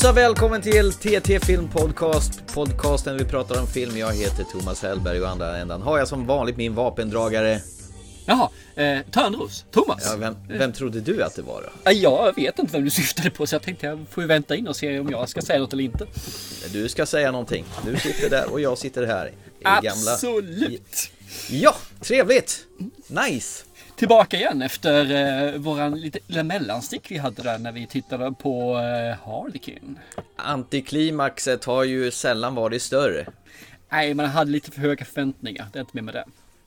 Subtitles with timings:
[0.00, 3.96] hejsan välkommen till TT Film Podcast, podcasten vi pratar om film.
[3.96, 7.60] Jag heter Thomas Hellberg och andra ändan har jag som vanligt min vapendragare.
[8.26, 10.06] Jaha, eh, Törnros, Thomas.
[10.10, 11.90] Ja, vem, vem trodde du att det var då?
[11.90, 14.68] Eh, Jag vet inte vem du syftade på så jag tänkte jag får vänta in
[14.68, 16.06] och se om jag ska säga något eller inte.
[16.72, 17.64] Du ska säga någonting.
[17.84, 19.26] Du sitter där och jag sitter här.
[19.60, 20.12] I gamla...
[20.12, 21.10] Absolut!
[21.50, 22.66] Ja, trevligt!
[23.06, 23.64] Nice!
[24.00, 28.78] Tillbaka igen efter eh, våran lite lilla mellanstick vi hade där när vi tittade på
[28.78, 29.98] eh, Harlequin.
[30.36, 33.26] Antiklimaxet har ju sällan varit större.
[33.88, 35.66] Nej, man hade lite för höga förväntningar.
[35.72, 36.24] Det är inte mer med det.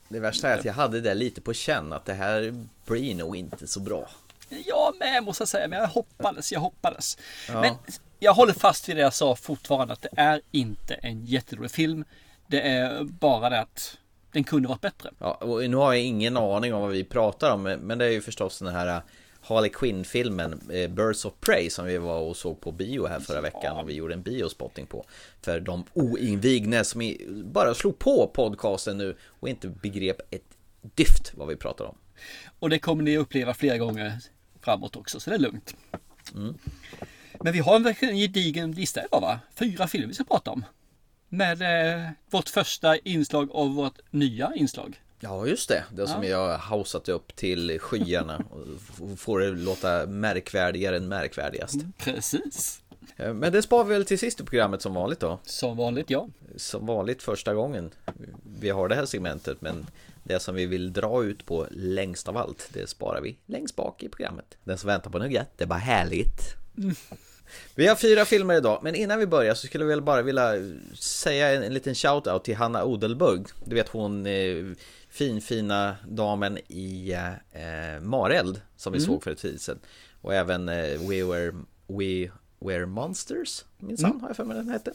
[0.08, 3.36] Det värsta är att jag hade det lite på känn att det här blir nog
[3.36, 4.08] inte så bra.
[4.48, 7.18] Jag med måste jag säga, men jag hoppades, jag hoppades.
[7.48, 7.74] Men
[8.18, 12.04] jag håller fast vid det jag sa fortfarande att det är inte en jättedålig film.
[12.46, 13.98] Det är bara det att
[14.34, 15.10] den kunde varit bättre.
[15.18, 18.10] Ja, och nu har jag ingen aning om vad vi pratar om, men det är
[18.10, 19.02] ju förstås den här
[19.40, 23.40] Harley Quinn-filmen eh, Birds of Prey som vi var och såg på bio här förra
[23.40, 25.06] veckan och vi gjorde en biospotting på.
[25.42, 27.14] För de oinvigna som
[27.44, 30.44] bara slog på podcasten nu och inte begrep ett
[30.80, 31.96] dyft vad vi pratar om.
[32.58, 34.18] Och det kommer ni uppleva flera gånger
[34.60, 35.76] framåt också, så det är lugnt.
[37.40, 39.40] Men vi har en gedigen lista idag va?
[39.54, 40.64] Fyra filmer vi ska prata om.
[41.28, 45.00] Med eh, vårt första inslag av vårt nya inslag.
[45.20, 45.84] Ja, just det.
[45.92, 48.44] Det som jag har hausat upp till skyarna
[49.00, 51.76] och får det låta märkvärdigare än märkvärdigast.
[51.98, 52.82] Precis.
[53.16, 55.38] Eh, Men det sparar vi väl till sist i programmet som vanligt då.
[55.42, 56.28] Som vanligt ja.
[56.56, 57.90] som vanligt första gången
[58.60, 59.86] vi har det här segmentet men
[60.22, 64.02] det som vi vill dra ut på längst av allt det sparar vi längst bak
[64.02, 64.56] i programmet.
[64.64, 66.40] Den som väntar på något gött, det är bara härligt.
[67.74, 70.52] Vi har fyra filmer idag, men innan vi börjar så skulle jag väl bara vilja
[70.98, 73.46] säga en, en liten shout-out till Hanna Odelburg.
[73.64, 74.64] Du vet hon eh,
[75.10, 77.12] fin fina damen i
[77.52, 79.78] eh, Mareld som vi såg för ett tid sedan.
[80.20, 80.74] Och även eh,
[81.08, 81.52] We Were,
[81.86, 84.92] We Were Monsters, minsann har jag för mig den hette.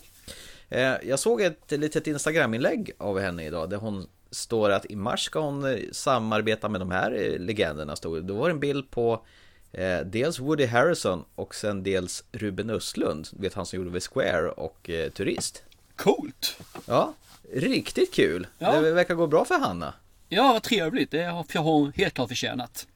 [0.69, 5.23] Eh, Jag såg ett litet Instagram-inlägg av henne idag där hon står att i mars
[5.25, 7.95] ska hon eh, samarbeta med de här eh, legenderna.
[7.95, 8.25] Stod.
[8.25, 9.25] Då var det en bild på
[9.72, 13.28] eh, dels Woody Harrison och sen dels Ruben Östlund.
[13.31, 15.63] Vet han som gjorde The Square och eh, Turist.
[15.96, 16.59] Coolt.
[16.85, 17.13] Ja,
[17.53, 18.47] riktigt kul.
[18.59, 18.81] Ja.
[18.81, 19.94] Det verkar gå bra för Hanna.
[20.29, 21.12] Ja, vad trevligt.
[21.12, 22.88] Det har hon helt klart förtjänat.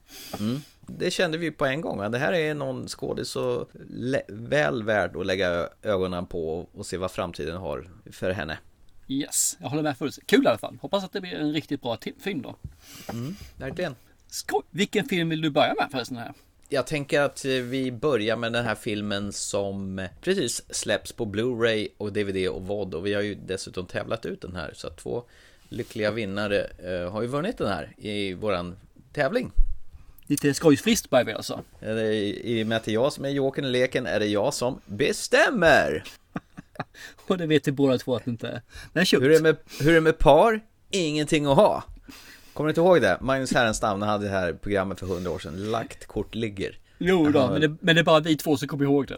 [0.87, 2.11] Det kände vi på en gång.
[2.11, 3.67] Det här är någon skådis så
[4.27, 8.57] väl värd att lägga ögonen på och se vad framtiden har för henne.
[9.07, 10.19] Yes, jag håller med förut.
[10.25, 10.77] Kul i alla fall.
[10.81, 12.55] Hoppas att det blir en riktigt bra film då.
[13.57, 13.95] Verkligen.
[14.27, 14.61] Skoj.
[14.69, 16.33] Vilken film vill du börja med förresten här?
[16.69, 22.13] Jag tänker att vi börjar med den här filmen som precis släpps på Blu-ray och
[22.13, 25.23] DVD och VOD och vi har ju dessutom tävlat ut den här så att två
[25.69, 28.75] lyckliga vinnare eh, har ju vunnit den här i våran
[29.13, 29.51] tävling.
[30.27, 31.61] Lite skojfriskt börjar vi alltså.
[32.43, 34.53] I och med att det är jag som är jokern i leken är det jag
[34.53, 36.03] som bestämmer!
[37.27, 38.61] Och det vet vi båda två att det inte är.
[38.93, 40.59] Men Hur är det med, hur är det med par?
[40.89, 41.83] Ingenting att ha!
[42.53, 43.17] Kommer du inte ihåg det?
[43.21, 46.77] Magnus Härenstam när han hade det här programmet för hundra år sedan, Lagt kort ligger.
[46.97, 49.17] Jo då, men det, men det är bara vi två som kommer ihåg det.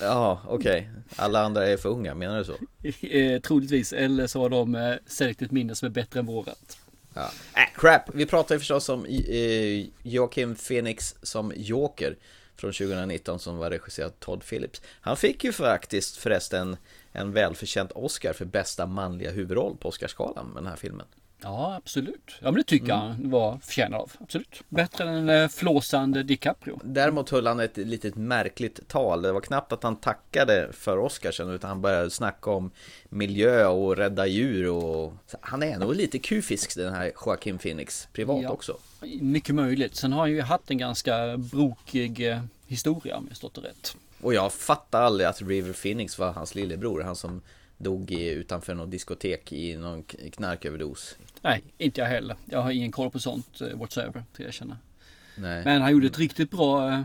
[0.00, 0.90] Ja, okej.
[1.16, 2.54] Alla andra är för unga, menar du så?
[3.06, 6.78] Eh, troligtvis, eller så har de eh, selektivt minne som är bättre än vårat.
[7.14, 7.30] Ja.
[7.54, 8.02] Äh, crap!
[8.14, 12.16] Vi pratar ju förstås om eh, Joaquin Phoenix som Joker
[12.56, 14.82] från 2019 som var regisserad av Todd Phillips.
[15.00, 16.76] Han fick ju faktiskt förresten
[17.12, 21.06] en välförtjänt Oscar för bästa manliga huvudroll på Oscarsgalan med den här filmen.
[21.42, 22.30] Ja, absolut.
[22.40, 24.12] Ja, men det tycker jag han var förtjänad av.
[24.20, 24.62] Absolut.
[24.68, 26.80] Bättre än eh, flåsande DiCaprio.
[26.84, 29.22] Däremot höll han ett litet märkligt tal.
[29.22, 32.70] Det var knappt att han tackade för Oscarsen utan han började snacka om
[33.08, 35.12] miljö och rädda djur och...
[35.26, 38.50] Så Han är nog lite kufisk den här Joaquin Phoenix privat Ja.
[38.50, 38.76] också.
[39.20, 39.96] Mycket möjligt.
[39.96, 43.96] Sen har han ju haft en ganska brokig eh, historia om jag stått det rätt.
[44.22, 47.42] Och jag fattar aldrig att River Phoenix var hans lillebror, han som
[47.78, 50.02] dog i, utanför något diskotek i någon
[50.32, 51.16] knarköverdos.
[51.42, 52.36] Nej, inte jag heller.
[52.44, 54.78] Jag har ingen koll på sånt eh, whatsoever, till jag känna.
[55.36, 55.64] Nej.
[55.64, 57.02] Men han gjorde ett riktigt bra eh,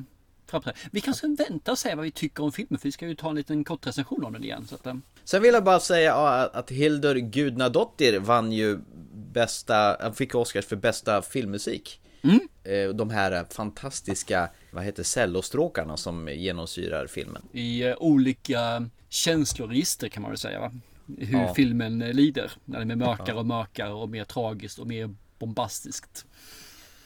[0.47, 0.89] framträdande.
[0.91, 3.29] Vi kanske väntar och säga vad vi tycker om filmen, för vi ska ju ta
[3.29, 4.67] en liten kort recension om den igen.
[4.67, 8.79] Så att, eh, Sen vill jag bara säga att Hildur Gudnadottir vann ju
[9.13, 12.01] bästa, fick Oscars för bästa filmmusik.
[12.63, 17.41] Eh, De här fantastiska, vad heter cellostråkarna som genomsyrar filmen.
[17.51, 20.71] I olika känsloregister kan man väl säga va?
[21.17, 21.53] Hur Ja.
[21.53, 22.51] filmen eh, lider.
[22.65, 26.25] När det är mörkare och mörkare och mer tragiskt och mer bombastiskt.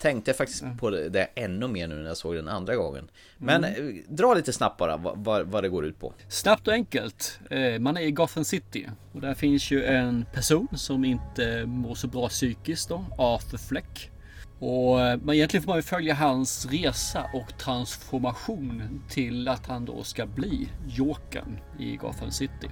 [0.02, 3.10] Tänkte jag faktiskt på det, ännu mer nu när jag såg den andra gången.
[3.38, 3.72] Men eh,
[4.08, 6.14] dra lite snabbt bara vad, vad, det går ut på.
[6.30, 7.40] Snabbt och enkelt.
[7.50, 8.90] Eh, Man är i Gotham City.
[9.12, 13.06] Och där finns ju en person som inte mår så bra psykiskt då.
[13.18, 14.12] Arthur Fleck.
[14.60, 20.04] Och men egentligen får man ju följa hans resa och transformation till att han då
[20.04, 22.70] ska bli Jokern i Gotham City.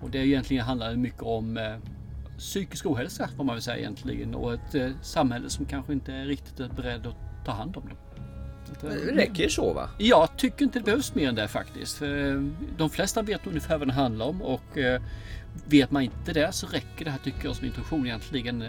[0.00, 1.76] Och det egentligen handlar mycket om eh,
[2.38, 6.24] psykisk ohälsa får man väl säga egentligen och ett eh, samhälle som kanske inte är
[6.24, 7.82] riktigt är beredd att ta hand om
[8.70, 9.88] att, eh, Det räcker ju så va?
[9.98, 12.02] jag tycker inte det behövs mer än det faktiskt.
[12.02, 12.42] Eh,
[12.76, 15.02] de flesta vet ungefär vad det handlar om och eh,
[15.68, 18.64] vet man inte det så räcker det här tycker jag som introduktion egentligen.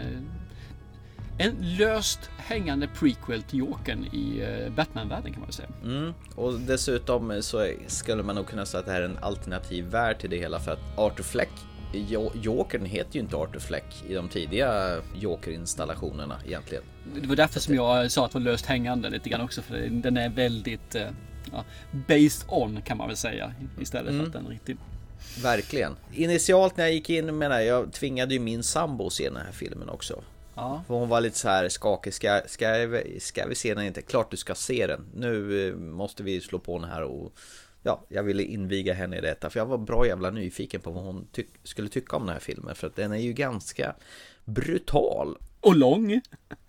[1.40, 5.68] En löst hängande prequel till Jokern i eh, Batman-världen kan man väl säga.
[5.84, 6.14] Mm.
[6.34, 10.18] Och dessutom så skulle man nog kunna säga att det här är en alternativ värld
[10.18, 11.50] till det hela för att Arthur Fleck
[11.92, 16.84] Jo- Jokern heter ju inte Arthur Fleck i de tidiga Joker-installationerna egentligen.
[17.20, 19.62] Det var därför som jag sa att det var löst hängande lite grann också.
[19.62, 21.06] För den är väldigt eh,
[21.52, 21.64] ja,
[22.08, 23.52] based on kan man väl säga.
[23.80, 24.78] Istället för att den är riktigt
[25.42, 25.96] Verkligen.
[26.14, 29.36] Initialt när jag gick in menar jag, jag tvingade ju min sambo att se den
[29.36, 30.22] här filmen också.
[30.60, 32.14] Ja, För hon var lite så här skakig.
[32.14, 34.02] Ska, ska, vi- ska vi se den inte?
[34.02, 35.06] Klart du ska se den.
[35.14, 37.32] Nu eh, måste vi slå på den här och
[37.82, 39.50] Ja, jag ville inviga henne i detta.
[39.50, 42.40] För jag var bra jävla nyfiken på vad hon tyck- skulle tycka om den här
[42.40, 42.74] filmen.
[42.74, 43.94] För att den är ju ganska
[44.44, 45.36] brutal.
[45.60, 46.20] och lång.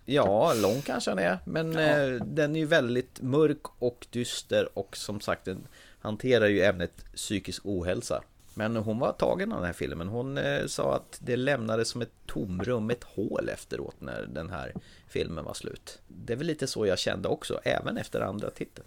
[0.04, 1.38] Ja, lång kanske den är.
[1.44, 4.68] Men eh, den är ju väldigt mörk och dyster.
[4.78, 5.66] Och som sagt, den
[6.00, 8.22] hanterar ju ämnet psykisk ohälsa.
[8.54, 10.08] Men hon var tagen av den här filmen.
[10.08, 14.72] Hon eh, sa att det lämnade som ett tomrum, ett hål efteråt när den här
[15.08, 15.98] filmen var slut.
[16.08, 18.86] Det är väl lite så jag kände också, även efter andra titeln.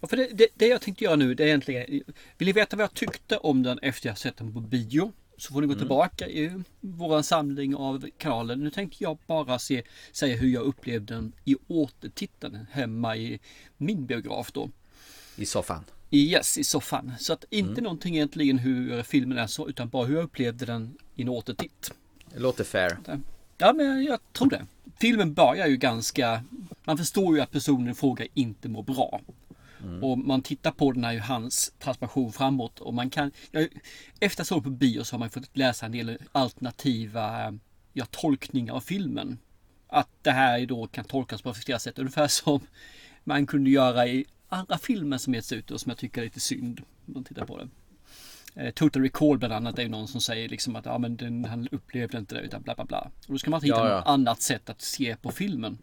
[0.00, 2.02] Ja, för det, det, det jag tänkte göra nu det är egentligen
[2.38, 5.12] Vill ni veta vad jag tyckte om den efter jag sett den på bio?
[5.36, 8.56] Så får ni gå tillbaka i våran samling av kanaler.
[8.56, 9.82] Nu tänkte jag bara se,
[10.12, 13.40] säga hur jag upplevde den i återtiteln hemma i
[13.76, 14.70] min biograf då.
[15.36, 15.84] I soffan.
[16.10, 17.12] I Yes, i soffan.
[17.18, 20.98] Så att inte någonting egentligen hur filmen är så, utan bara hur jag upplevde den
[21.14, 21.90] i en återtitt.
[22.32, 22.98] Det låter fair.
[23.58, 24.66] Ja, men jag tror det.
[25.00, 26.44] Filmen börjar ju ganska...
[26.84, 29.20] Man förstår ju att personen i fråga inte mår bra.
[30.02, 33.30] Och man tittar på den här ju hans transformation framåt och man kan...
[33.50, 33.62] Jag,
[34.20, 37.58] efter att jag såg på bio så har man fått läsa en del alternativa
[37.92, 39.38] ja, tolkningar av filmen.
[39.88, 41.98] Att det här då kan tolkas på flera sätt.
[41.98, 42.60] Ungefär som
[43.24, 44.24] man kunde göra i
[44.54, 46.80] andra filmer som getts ut och som jag tycker är lite synd.
[47.06, 47.68] Om man tittar på det.
[48.56, 51.44] Eh, Total Recall bland annat är ju någon som säger liksom att ja, men den,
[51.44, 53.10] han upplevde inte det utan bla bla bla.
[53.26, 53.96] Och då ska man hitta Ja, ja.
[53.96, 55.78] något annat sätt att se på filmen.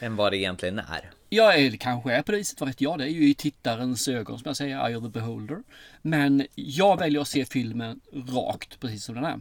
[0.00, 1.10] Än vad det egentligen är.
[1.28, 2.98] Ja, eller kanske är på det viset, vad vet jag.
[2.98, 5.62] Det är ju i tittarens ögon som jag säger, Eye of the Beholder.
[6.02, 9.40] Men jag väljer att se filmen rakt, precis som den är.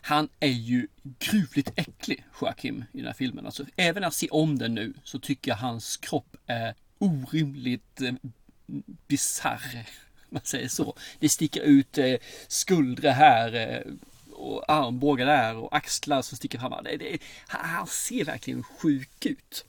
[0.00, 0.88] Han är ju
[1.18, 3.46] gruvligt äcklig, Joakim, i den här filmen.
[3.46, 8.00] Alltså, även när jag ser om den nu så tycker jag hans kropp är orimligt
[8.00, 8.14] eh,
[9.08, 9.86] bisarr.
[10.28, 10.96] Man säger så.
[11.18, 12.14] Det sticker ut eh,
[12.48, 13.92] skuldror här eh,
[14.32, 16.84] och armbågar där och axlar som sticker fram.
[16.84, 19.64] Det, det, han ser verkligen sjuk ut.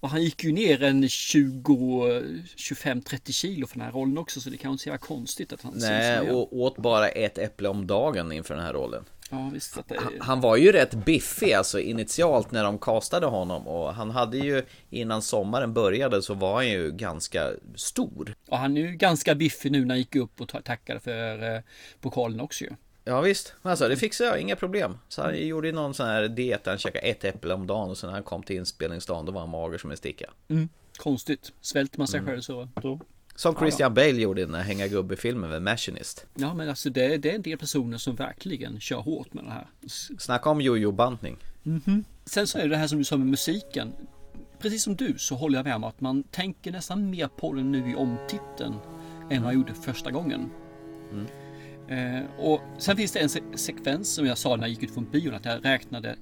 [0.00, 2.22] Och han gick ju ner en 20,
[2.56, 5.62] 25, 30 kilo för den här rollen också så det kan inte vara konstigt att
[5.62, 9.04] han Nej, och åt bara ett äpple om dagen inför den här rollen.
[9.34, 13.26] Ja visst att det Han- Han var ju rätt biffig alltså initialt när de castade
[13.26, 18.34] honom och han hade ju innan sommaren började så var han ju ganska stor.
[18.48, 21.54] Och han är ju ganska biffig nu när han gick upp och ta- tackade för
[21.56, 21.60] eh,
[22.00, 22.70] pokalen också ju.
[23.04, 24.98] Ja visst, alltså det fixade jag, inga problem.
[25.08, 27.90] Så han gjorde ju någon sån här diet där han käkade ett äpple om dagen
[27.90, 30.30] och sen när han kom till inspelningsdagen då var han mager som en sticka.
[30.96, 31.52] Konstigt.
[31.60, 32.30] Svälter man sig Mm.
[32.30, 33.00] själv så då.
[33.42, 36.26] Som Christian Bale gjorde i den här hänga gubbe-filmen med Machinist.
[36.34, 39.50] Ja men alltså det, det är en del personer som verkligen kör hårt med det
[39.50, 39.66] här.
[40.18, 41.36] Snacka om jojo-bantning.
[42.24, 43.92] Sen så är det det här som du sa med musiken.
[44.58, 47.72] Precis som du så håller jag med om att man tänker nästan mer på den
[47.72, 48.74] nu i omtiteln
[49.30, 50.50] än vad jag gjorde första gången.
[51.88, 54.94] Eh, och sen finns det en se- sekvens som jag sa när jag gick ut
[54.94, 56.16] från bion att jag räknade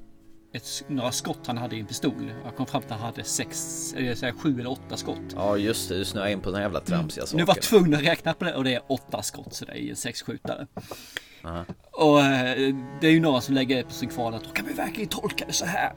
[0.52, 2.32] ett, några skott han hade i en pistol.
[2.44, 5.18] Jag kom fram till att han hade sex, eller så här, sju eller åtta skott.
[5.34, 8.02] Ja just det, du snöade in på den jävla tramsiga Nu var jag tvungen att
[8.02, 10.66] räkna på det och det är åtta skott så det är i en sexskjutare.
[11.92, 15.08] Och eh, det är ju några som lägger på sin kvarn att kan vi verkligen
[15.08, 15.92] tolka det så här.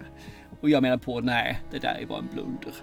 [0.62, 2.74] Och jag menar på nej, det där är bara en blunder.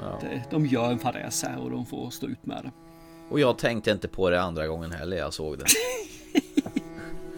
[0.00, 0.18] Ja.
[0.20, 2.70] Det, de gör en fadäs här och de får stå ut med det.
[3.30, 5.64] Och jag tänkte inte på det andra gången heller jag såg det.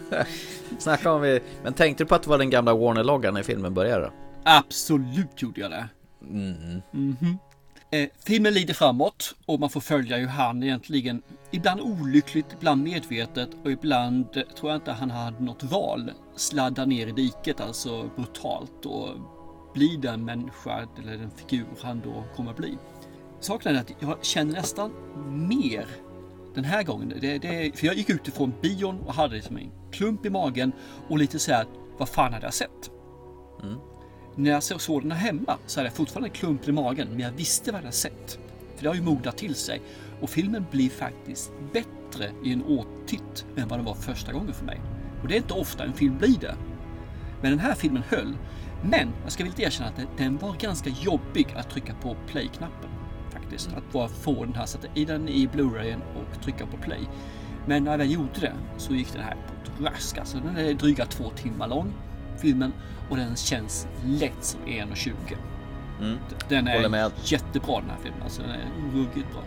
[0.79, 1.39] Snacka om vi...
[1.63, 4.11] Men tänkte du på att det var den gamla Warner-loggan när filmen började?
[4.43, 5.89] Absolut gjorde jag det.
[6.21, 6.81] Mm.
[6.91, 7.37] Mhm.
[7.91, 11.21] Eh, filmen lider framåt och man får följa hur han egentligen,
[11.51, 17.07] ibland olyckligt, ibland medvetet och ibland tror jag inte han hade något val, sladdar ner
[17.07, 19.09] i diket alltså brutalt och
[19.73, 22.77] blir den människa eller den figur han då kommer att bli.
[23.39, 24.91] Saken är att jag känner nästan
[25.47, 25.85] mer
[26.57, 27.13] den här gången.
[27.21, 30.71] Det, det, för jag gick ut ifrån bion och hade liksom en klump i magen
[31.07, 31.65] och lite så här,
[31.97, 32.91] vad fan hade jag sett?
[34.35, 37.19] När jag såg den här hemma så hade jag fortfarande en klump i magen, men
[37.19, 38.39] jag visste vad jag hade sett.
[38.75, 39.81] För det har ju mognat till sig.
[40.21, 44.65] Och filmen blir faktiskt bättre i en återtitt än vad den var första gången för
[44.65, 44.81] mig.
[45.21, 46.55] Och det är inte ofta en film blir det.
[47.41, 48.37] Men den här filmen höll.
[48.83, 52.86] Men jag ska vilja erkänna att den var ganska jobbig att trycka på play-knappen.
[53.57, 53.77] Faktiskt.
[53.77, 57.09] Att bara få den här, sätta i den i Blu-rayen och trycka på play.
[57.65, 60.17] Men när jag gjorde det så gick den här på ett rask.
[60.17, 61.93] Alltså den är dryga två timmar lång,
[62.41, 62.73] filmen.
[63.09, 65.13] Och den känns lätt som 1.20.
[65.99, 66.17] Mm.
[66.49, 68.21] Den är jättebra den här filmen.
[68.23, 69.41] Alltså den är ruggigt bra.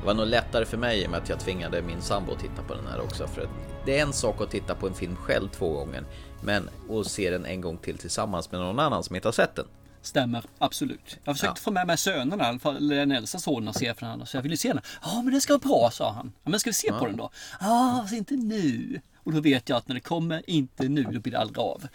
[0.00, 2.38] Det var nog lättare för mig i och med att jag tvingade min sambo att
[2.38, 3.26] titta på den här också.
[3.26, 3.48] För
[3.84, 6.04] det är en sak att titta på en film själv två gånger.
[6.40, 9.54] Men att se den en gång till tillsammans med någon annan som inte har sett
[9.54, 9.66] den.
[10.02, 11.18] Stämmer, absolut.
[11.24, 11.64] Jag försökte Ja.
[11.64, 14.26] få med mig sönerna, i alla fall den äldsta sonen och se för honom.
[14.26, 14.80] Så jag ville se den.
[15.02, 16.32] Ja, men det ska vara bra, sa han.
[16.44, 17.30] Ja, men ska vi se på den då?
[17.60, 19.00] Ja, fast inte nu.
[19.16, 21.86] Och då vet jag att när det kommer inte nu, då blir det aldrig av.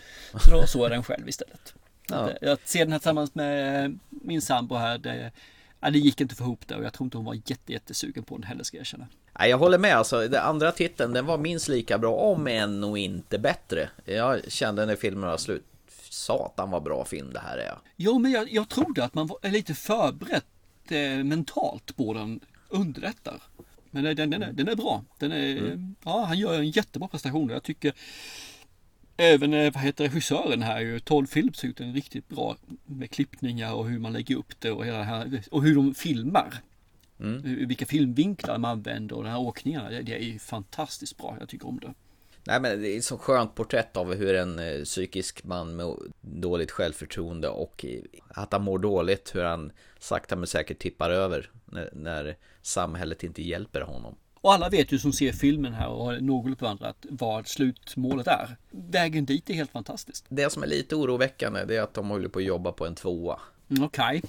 [0.43, 1.73] Så då såg jag den själv istället.
[2.09, 2.29] Ja.
[2.41, 5.31] Eh, Att se den här tillsammans med min sambo här, det,
[5.79, 8.23] ja, det gick inte få ihop det och jag tror inte hon var jätte, jättesugen
[8.23, 9.07] på den heller ska jag erkänna.
[9.39, 9.95] Nej, jag håller med.
[9.97, 13.89] Alltså, den andra titeln den var minst lika bra, om än och inte bättre.
[14.05, 15.65] Jag kände när filmen var slut.
[16.17, 17.77] Satan vad bra film det här är.
[17.95, 20.45] Jo, men jag, jag trodde att man var är lite förberett
[20.89, 23.41] eh, mentalt på den underlättar.
[23.91, 25.03] Men den, den, den, är, den är bra.
[25.19, 27.49] Den är, ja, han gör en jättebra prestation.
[27.49, 27.93] Jag tycker
[29.17, 32.55] även eh, vad heter regissören här, ju, Todd Phillips, har gjort en riktigt bra
[32.85, 35.95] med klippningar och hur man lägger upp det och, hela det här, och hur de
[35.95, 36.53] filmar.
[37.19, 39.89] Hur- Vilka filmvinklar de använder och de här åkningarna.
[39.89, 41.37] Det, är fantastiskt bra.
[41.39, 41.93] Jag tycker om det.
[42.47, 45.95] Nej men det är ett så skönt porträtt av hur en eh, psykisk man med
[46.21, 51.49] dåligt självförtroende och eh, att han mår dåligt, hur han sakta men säkert tippar över
[51.65, 54.15] när, när samhället inte hjälper honom.
[54.41, 58.57] Och alla vet ju som ser filmen här och har något bevandrat vad slutmålet är.
[58.71, 60.25] Vägen dit är helt fantastiskt.
[60.29, 62.95] Det som är lite oroväckande det är att de håller på att jobba på en
[62.95, 63.39] tvåa.
[63.69, 64.21] Mm, Okej.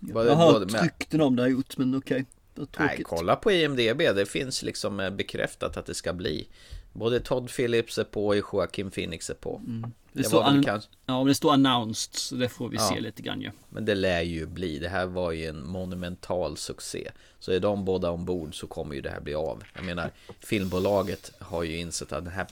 [0.00, 2.24] Både- Jag har hört med- rykten om det har gjort men okej.
[2.56, 3.98] Är Nej, kolla på IMDB.
[3.98, 6.48] Det finns liksom eh, bekräftat att det ska bli.
[6.94, 9.60] Både Todd Phillips är på och Joaquin Phoenix är på.
[9.64, 12.88] Det, Det står kanske, Ja, men det står announced så det får vi Ja.
[12.94, 13.50] se lite grann ju.
[13.68, 14.78] men det lär ju bli.
[14.78, 17.10] Det här var ju en monumental succé.
[17.38, 19.62] Så är de båda ombord så kommer ju det här bli av.
[19.74, 20.10] Jag menar,
[20.40, 22.46] filmbolaget har ju insett att den här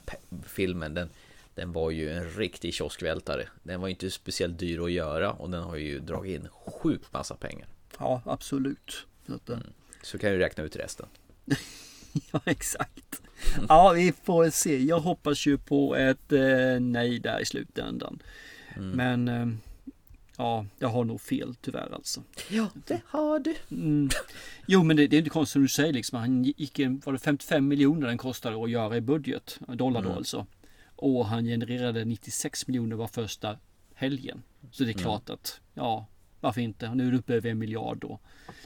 [0.47, 1.09] filmen, den,
[1.55, 3.49] den var ju en riktig kioskvältare.
[3.63, 7.35] Den var inte speciellt dyr att göra och den har ju dragit in sjukt massa
[7.35, 7.69] pengar.
[7.99, 9.07] Ja, absolut.
[9.27, 9.59] Så att, eh,
[10.03, 11.07] Så kan du räkna ut resten.
[12.33, 13.23] Ja, exakt.
[13.69, 14.85] Ja, vi får se.
[14.85, 18.23] Jag hoppas ju på ett eh, nej där i slutändan.
[18.77, 19.47] Men eh,
[20.37, 22.23] ja, jag har nog fel tyvärr alltså.
[22.49, 23.55] Ja, det har du.
[23.71, 24.11] Mm.
[24.67, 26.19] Jo, men det, det är inte konstigt som du säger liksom.
[26.19, 30.13] Han gick in, var det 55 miljoner den kostade att göra i budget, dollar då
[30.13, 30.47] alltså.
[30.97, 33.59] Och han genererade 96 miljoner var första
[33.95, 34.43] helgen.
[34.71, 36.07] Så det är klart att, ja,
[36.43, 36.95] varför inte?
[36.95, 38.19] Nu är det uppe över en miljard då.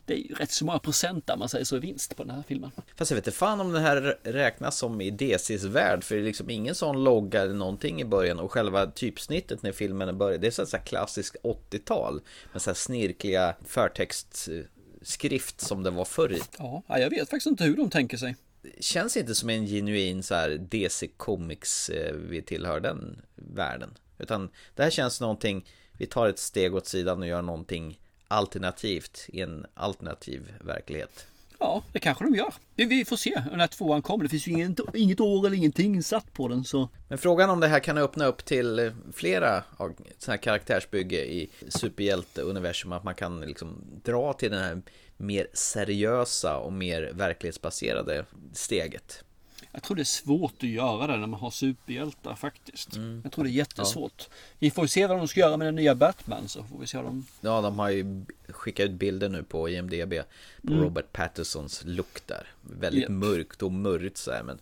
[0.04, 2.37] Det är ju rätt så många procent där man säger så i vinst på den
[2.37, 2.71] här filmen.
[2.97, 6.21] Fast jag vet inte fan om den här räknas som i DCs värld För det
[6.21, 10.38] är liksom ingen sån logga eller någonting i början Och själva typsnittet när filmen börjar
[10.38, 12.21] Det är så här klassisk 80-tal
[12.52, 17.64] Med så här snirkliga förtextskrift som det var förr i Ja, jag vet faktiskt inte
[17.64, 18.37] hur de tänker sig.
[18.80, 24.50] Känns inte som en genuin så här DC Comics eh, Vi tillhör den världen Utan
[24.75, 25.64] det här känns någonting
[25.98, 27.98] Vi tar ett steg åt sidan och gör någonting
[28.28, 31.26] Alternativt i en alternativ verklighet
[31.58, 32.54] Ja, det kanske de gör.
[32.74, 34.24] Vi, får se när tvåan kommer.
[34.24, 36.88] Det finns ju inget, inget år eller ingenting satt på den så.
[37.08, 42.92] Men frågan om det här kan öppna upp till flera sådana här karaktärsbygge i superhjälteuniversum
[42.92, 44.82] att man kan liksom dra till den här
[45.16, 49.24] mer seriösa och mer verklighetsbaserade steget.
[49.72, 52.88] Jag tror det är svårt att göra det när man har superhjältar faktiskt.
[53.22, 54.28] Jag tror det är jättesvårt.
[54.58, 56.96] Vi får se vad de ska göra med den nya Batman så får vi se
[56.96, 57.26] vad de...
[57.40, 60.14] Ja, de har ju skickat ut bilder nu på IMDB
[60.62, 62.46] på Robert Pattersons look där.
[62.60, 63.10] Väldigt Japp.
[63.10, 64.58] mörkt och mörkt så här, men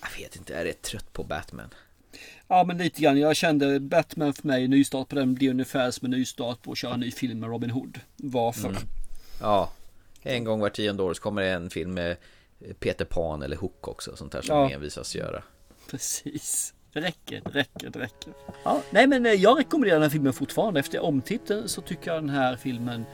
[0.00, 1.68] jag vet inte, jag är rätt trött på Batman.
[2.48, 3.18] Ja men lite grann.
[3.18, 6.78] Jag kände Batman för mig, nystart på den blir ungefär som en nystart på att
[6.78, 8.00] köra en ny film med Robin Hood.
[8.16, 8.76] Varför?
[9.40, 9.72] Ja,
[10.22, 12.16] en gång var tionde år så kommer det en film med
[12.80, 14.70] Peter Pan eller Hook också, sånt här som Ja.
[14.70, 15.42] envisas göra.
[15.90, 16.74] Precis.
[16.92, 18.32] Det räcker, det räcker, det räcker.
[18.64, 20.80] Ja, nej men eh, jag rekommenderar den här filmen fortfarande.
[20.80, 23.04] Efter omtiteln så tycker jag den här filmen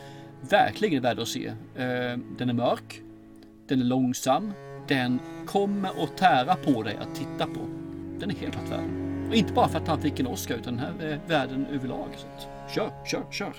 [0.51, 1.47] verkligen är värd att se.
[1.47, 3.03] Eh, Den är mörk.
[3.69, 4.53] Den är långsam.
[4.89, 7.61] Den kommer att tära på dig att titta på.
[8.19, 8.91] Den är helt klart värd.
[9.29, 12.09] Och inte bara för att han fick en Oscar utan den här är världen överlag.
[12.17, 13.55] Så att, kör, kör, kör.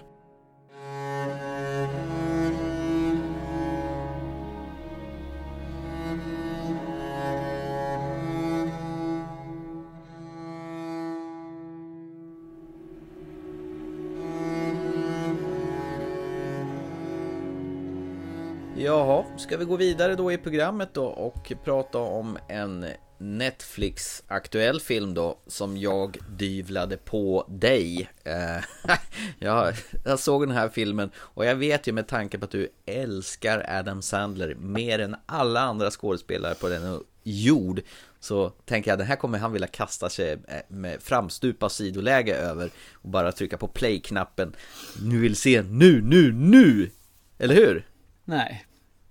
[19.37, 22.85] Ska vi gå vidare då i programmet då och prata om en
[23.17, 28.09] Netflix aktuell film då som jag dyvlade på dig.
[28.23, 28.63] Eh,
[29.39, 29.73] jag,
[30.05, 33.65] jag såg den här filmen och jag vet ju med tanke på att du älskar
[33.79, 37.81] Adam Sandler mer än alla andra skådespelare på den jord
[38.19, 42.69] så tänker jag den här kommer han vilja kasta sig eh, med framstupa sidoläge över
[42.93, 44.55] och bara trycka på play-knappen.
[45.01, 46.89] Nu vill se nu, nu, nu!
[47.37, 47.85] Eller hur?
[48.25, 48.66] Nej.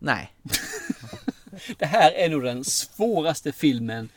[0.07, 0.35] Nej.
[1.79, 4.09] det här är nog den svåraste filmen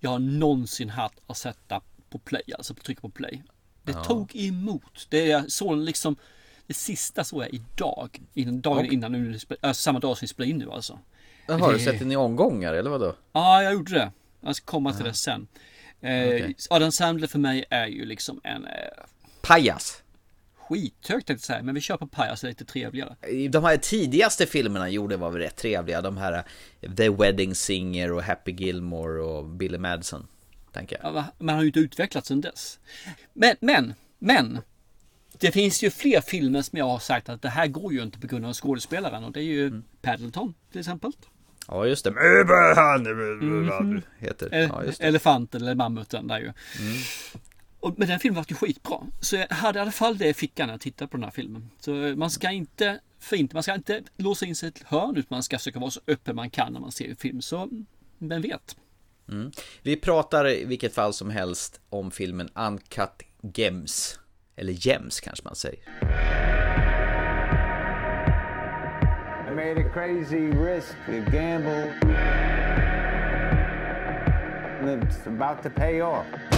[0.00, 3.42] jag någonsin haft att sätta på play, alltså på trycka på play.
[3.82, 4.04] Det ja.
[4.04, 5.06] tog emot.
[5.08, 6.16] Det är så liksom
[6.66, 8.20] det sista såg jag idag.
[8.34, 8.94] Innan, dagen okay.
[8.94, 10.98] innan, nu, äh, samma dag som vi spelade in nu alltså.
[11.48, 13.14] Har du sett den i omgångar eller vadå?
[13.32, 14.12] Ja, jag gjorde det.
[14.40, 15.46] Jag ska komma till det sen.
[16.00, 16.54] Eh, okay.
[16.70, 18.64] Adam Sandler för mig är ju liksom en...
[18.64, 18.70] Eh,
[19.42, 20.02] Pajas!
[20.72, 23.16] Skithögt tänkte jag säga, men vi kör på pajas lite trevligare.
[23.50, 26.44] De här tidigaste filmerna gjorde var väl rätt trevliga, de här
[26.80, 30.26] eh, The Wedding Singer och Happy Gilmore och Billy Madison.
[30.72, 31.14] Tänker jag.
[31.14, 32.78] Ja, man har ju inte utvecklats sedan dess.
[33.32, 34.60] Men, men, men.
[35.38, 38.18] Det finns ju fler filmer som jag har sagt att det här går ju inte
[38.18, 39.84] på grund av skådespelaren och det är ju mm.
[40.02, 41.12] Paddleton till exempel.
[41.68, 42.10] Ja just det.
[42.10, 44.02] Mm.
[44.18, 44.68] Heter.
[44.72, 45.06] Ja, just det.
[45.06, 46.44] Elefanten eller mammuten där ju.
[46.44, 46.96] Mm.
[47.82, 49.06] Och, men den filmen var ju skitbra.
[49.20, 51.30] Så jag hade i alla fall det i fickan när jag tittade på den här
[51.30, 51.70] filmen.
[51.80, 55.26] Så man ska inte fint, man ska inte låsa in sig i ett hörn utan
[55.28, 57.42] man ska försöka vara så öppen man kan när man ser en film.
[57.42, 57.68] Så
[58.18, 58.76] vem vet?
[59.28, 59.52] Mm.
[59.82, 63.22] Vi pratar i vilket fall som helst om filmen Uncut
[63.54, 64.18] Gems.
[64.56, 65.78] Eller Gems kanske man säger.
[69.48, 71.92] I made a crazy risk, a gamble.
[74.80, 76.51] And it's about to pay off.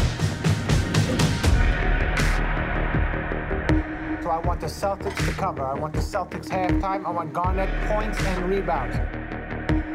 [4.23, 5.63] So I want the Celtics to cover.
[5.63, 7.05] I want the Celtics halftime.
[7.05, 8.97] I want Garnett points and rebounds.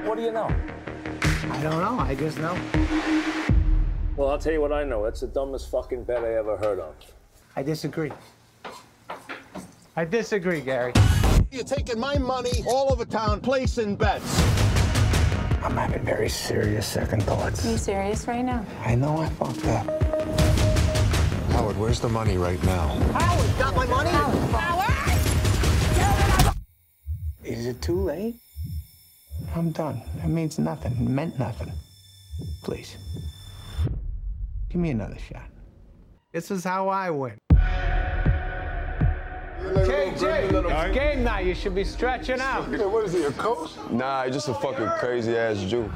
[0.07, 0.53] What do you know?
[1.49, 1.99] I don't know.
[1.99, 2.57] I just know.
[4.15, 5.05] Well, I'll tell you what I know.
[5.05, 6.93] It's the dumbest fucking bet I ever heard of.
[7.55, 8.11] I disagree.
[9.95, 10.93] I disagree, Gary.
[11.51, 14.39] You're taking my money all over town, placing bets.
[15.63, 17.65] I'm having very serious second thoughts.
[17.65, 18.65] Are you serious right now?
[18.85, 20.08] I know I fucked up.
[21.69, 22.87] Howard, where's the money right now?
[23.13, 24.09] Howard, got my money?
[24.09, 24.87] Howard!
[27.43, 28.37] Is it too late?
[29.55, 30.01] I'm done.
[30.23, 30.93] It means nothing.
[30.93, 31.71] It meant nothing.
[32.63, 32.97] Please.
[34.69, 35.43] Give me another shot.
[36.31, 37.37] This is how I win.
[39.61, 41.45] JJ, it's game night.
[41.45, 42.67] You should be stretching out.
[42.67, 43.69] What is he, a coach?
[43.91, 45.87] Nah, he's just a fucking crazy ass Jew.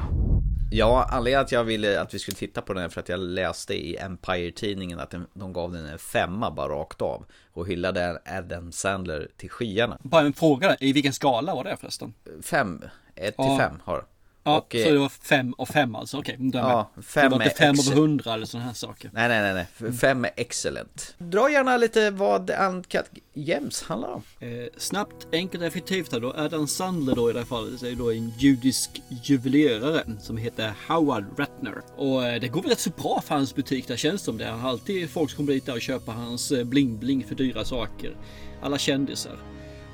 [0.76, 3.20] Ja, anledningen att jag ville att vi skulle titta på den är för att jag
[3.20, 8.72] läste i Empire-tidningen att de gav den en femma bara rakt av och hyllade Adam
[8.72, 9.98] Sandler till skyarna.
[10.04, 12.14] Bara en fråga, i vilken skala var det förresten?
[12.44, 12.82] Fem,
[13.16, 14.06] ett till fem har
[14.44, 16.36] Ja, och, så det var fem och fem alltså, okej.
[16.36, 19.12] Okay, ja, fem det var inte fem över hundra eller sådana här saker.
[19.14, 19.94] Nej, nej, nej, nej.
[19.94, 21.16] Fem är excellent.
[21.18, 24.24] Dra gärna lite vad Uncut Gems handlar om.
[24.40, 26.34] Eh, snabbt, enkelt, effektivt här då.
[26.38, 31.26] Adam Sandler då i det här fallet är då en judisk juvelerare som heter Howard
[31.40, 31.82] Ratner.
[31.96, 34.38] Och eh, det går väl rätt så bra för hans butik där känns det som
[34.38, 34.46] det.
[34.46, 37.66] Han har alltid folk som kommer dit där och köper hans eh, bling-bling för dyra
[37.66, 38.16] saker.
[38.62, 39.38] Alla kändisar.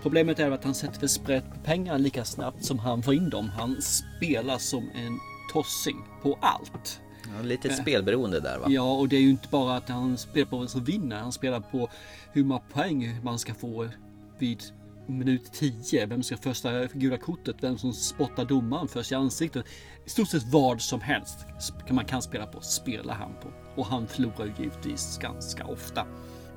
[0.01, 3.29] Problemet är att han sätter för sprätt på pengarna lika snabbt som han får in
[3.29, 3.49] dem.
[3.49, 5.19] Han spelar som en
[5.53, 7.01] tossing på allt.
[7.38, 8.65] Ja, lite ett spelberoende där va?
[8.69, 11.19] Ja, och det är ju inte bara att han spelar på vem som vinner.
[11.19, 11.89] Han spelar på
[12.31, 13.89] hur många poäng man ska få
[14.38, 14.63] vid
[15.07, 16.05] minut 10.
[16.05, 17.55] Vem ska första gula kortet?
[17.59, 19.65] Vem som spottar domaren först i ansiktet?
[20.05, 21.45] I stort sett vad som helst
[21.89, 23.81] man kan spela på, spelar han på.
[23.81, 26.05] Och han förlorar ju givetvis ganska ofta.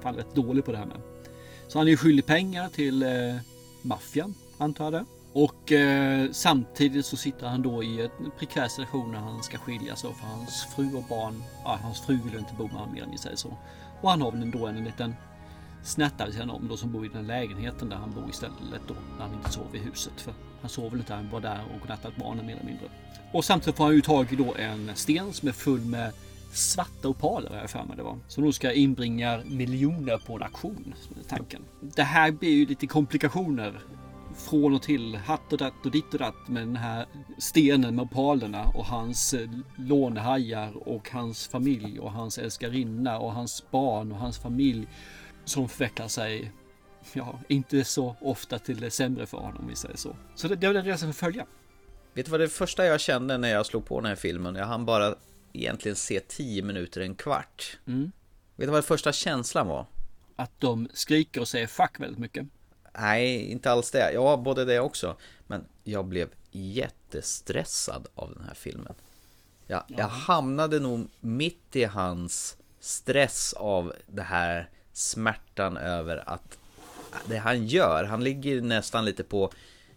[0.01, 1.12] För han är rätt dålig på det här med.
[1.73, 3.37] Så han är skyldig pengar till eh,
[3.83, 5.05] maffian, antar jag det.
[5.33, 10.03] Och eh, samtidigt så sitter han då i en prekär situation när han ska skiljas
[10.03, 11.43] för hans fru och barn.
[11.65, 13.57] Ja, hans fru vill inte bo med honom mer om vi säger så.
[14.01, 15.15] Och han har väl ändå en liten
[15.85, 18.95] snätta vid sidan om då som bor i den lägenheten där han bor istället då
[19.19, 20.21] när han inte sover i huset.
[20.21, 22.87] För han sover väl inte, han var där och nattat barnen mer eller mindre.
[23.33, 26.13] Och samtidigt får han ju tag i då en sten som är full med
[26.53, 28.19] svarta opaler har jag för mig det var.
[28.29, 30.95] Som nog ska inbringa miljoner på en auktion.
[31.29, 31.65] Tanken.
[31.81, 33.81] Det här blir ju lite komplikationer.
[34.37, 37.07] Från och till, hatt och datt och ditt och datt med den här
[37.39, 43.65] stenen med opalerna och hans eh, lånehajar och hans familj och hans älskarinna och hans
[43.71, 44.89] barn och hans familj
[45.45, 46.53] som förvecklar sig
[47.13, 50.17] ja, inte så ofta till det sämre för honom om vi säger så.
[50.35, 51.47] Så det, det var den resan för följa.
[52.15, 54.55] Vet du vad det första jag kände när jag slog på den här filmen?
[54.55, 55.15] Jag hann bara
[55.53, 57.79] egentligen se 10 minuter, en kvart.
[57.87, 58.13] Mm.
[58.57, 59.87] Vet du vad första känslan var?
[60.37, 62.47] Att de skriker och säger fuck väldigt mycket.
[62.99, 64.13] Nej, inte alls det.
[64.13, 65.17] Ja, både det också.
[65.47, 68.95] Men jag blev jättestressad av den här filmen.
[69.67, 76.59] Jag, jag hamnade nog mitt i hans stress av det här smärtan över att
[77.27, 79.53] det han gör, han ligger nästan lite på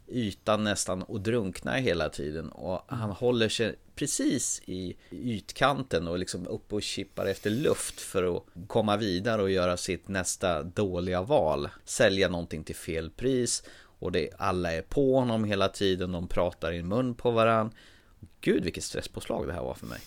[0.08, 6.48] ytan nästan och drunknar hela tiden och han håller sig precis i ytkanten och liksom
[6.48, 11.70] uppe och chippar efter luft för att komma vidare och göra sitt nästa dåliga val.
[11.86, 13.64] Sälja någonting till fel pris
[14.00, 17.72] och det, alla är på honom hela tiden, de pratar i mun på varann.
[18.42, 20.00] Gud vilket stresspåslag det här var för mig.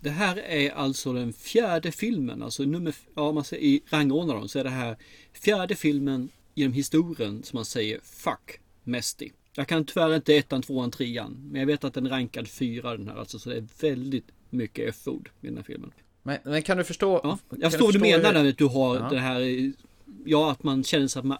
[0.00, 4.48] Det här är alltså den fjärde filmen, alltså nummer, ja man säger i rangordnar dem,
[4.48, 4.96] så är det här
[5.32, 9.30] fjärde filmen genom historien som man säger Fuck Mesty.
[9.54, 11.48] Jag kan tyvärr inte ettan, tvåan, trean.
[11.50, 13.38] Men jag vet att den är rankad fyra den här alltså.
[13.38, 15.92] Så det är väldigt mycket F-ord i den här filmen.
[16.22, 17.20] Men, men kan du förstå?
[17.22, 18.50] Ja, jag förstår vad du menar hur...
[18.50, 19.08] att du har ja.
[19.08, 19.72] det här.
[20.24, 21.38] Ja, att man känner sig att man,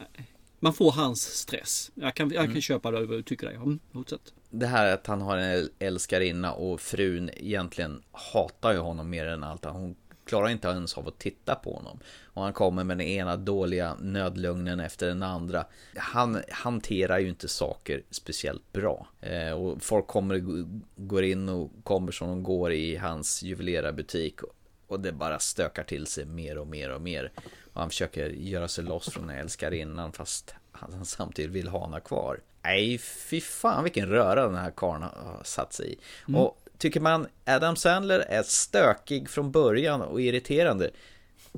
[0.61, 1.91] man får hans stress.
[1.95, 2.61] Jag kan, jag kan mm.
[2.61, 3.55] köpa det vad du tycker det.
[3.55, 4.35] Mm, fortsätt.
[4.51, 9.45] Det här att han har en älskarinna och frun egentligen hatar ju honom mer än
[9.45, 9.65] allt.
[9.65, 11.99] Hon klarar inte ens av att titta på honom.
[12.25, 15.65] Och han kommer med den ena dåliga nödlugnen efter den andra.
[15.97, 19.07] Han hanterar ju inte saker speciellt bra.
[19.21, 20.43] Eh, och folk kommer,
[20.97, 24.41] går in och kommer som de går i hans juvelerarbutik.
[24.87, 27.33] Och det bara stökar till sig mer och mer och mer.
[27.73, 32.41] Och han försöker göra sig loss från älskarinnan fast han samtidigt vill ha henne kvar.
[32.63, 35.99] Nej, fy fan vilken röra den här karln har satt sig i.
[36.29, 36.41] Mm.
[36.41, 40.91] Och Tycker man Adam Sandler är stökig från början och irriterande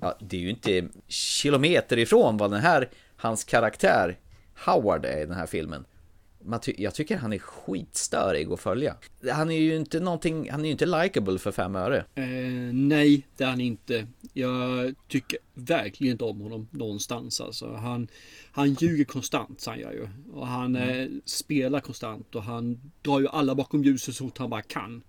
[0.00, 4.18] Ja, det är ju inte kilometer ifrån vad den här, hans karaktär
[4.64, 5.84] Howard är i den här filmen
[6.62, 8.96] ty jag tycker han är skitstörig att följa.
[9.32, 12.04] Han är ju inte någonting, han är ju inte likable för fem öre.
[12.14, 12.24] Eh,
[12.72, 14.06] nej, det är han inte.
[14.32, 17.40] Jag tycker verkligen inte om honom någonstans.
[17.40, 18.08] Alltså, han,
[18.52, 20.08] han ljuger konstant, säger jag ju.
[20.32, 21.00] Och han mm.
[21.00, 25.02] eh, spelar konstant och han drar ju alla bakom ljuset så fort han bara kan.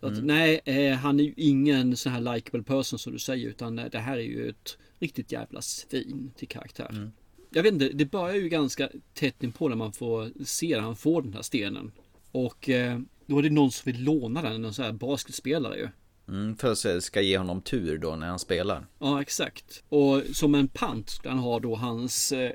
[0.00, 0.26] Att, mm.
[0.26, 3.86] Nej, eh, han är ju ingen sån här likable person som du säger, utan eh,
[3.92, 6.88] det här är ju ett riktigt jävla svin till karaktär.
[6.90, 7.12] Mm
[7.54, 10.82] jag vet inte, det börjar ju ganska tätt in på när man får se när
[10.82, 11.92] han får den här stenen.
[12.32, 15.88] Och eh, då är det någon som vill låna den, någon sån här basketspelare ju.
[16.28, 18.86] Mm, för att ska ge honom tur då när han spelar.
[18.98, 19.82] Ja, exakt.
[19.88, 22.52] Och som en pant ska han ha då hans eh,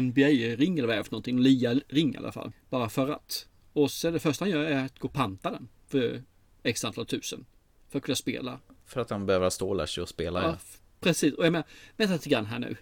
[0.00, 1.40] NBA-ring eller vad det är för någonting.
[1.40, 2.52] LIA-ring i alla fall.
[2.70, 3.46] Bara för att.
[3.72, 6.22] Och sen det första han gör är att gå och panta den för
[6.62, 7.46] x antal tusen.
[7.88, 8.58] För att kunna spela.
[8.86, 10.42] För att han behöver stålar och spela.
[10.42, 10.56] Ja,
[11.04, 12.76] Precis, och jag menar, vänta lite grann här nu.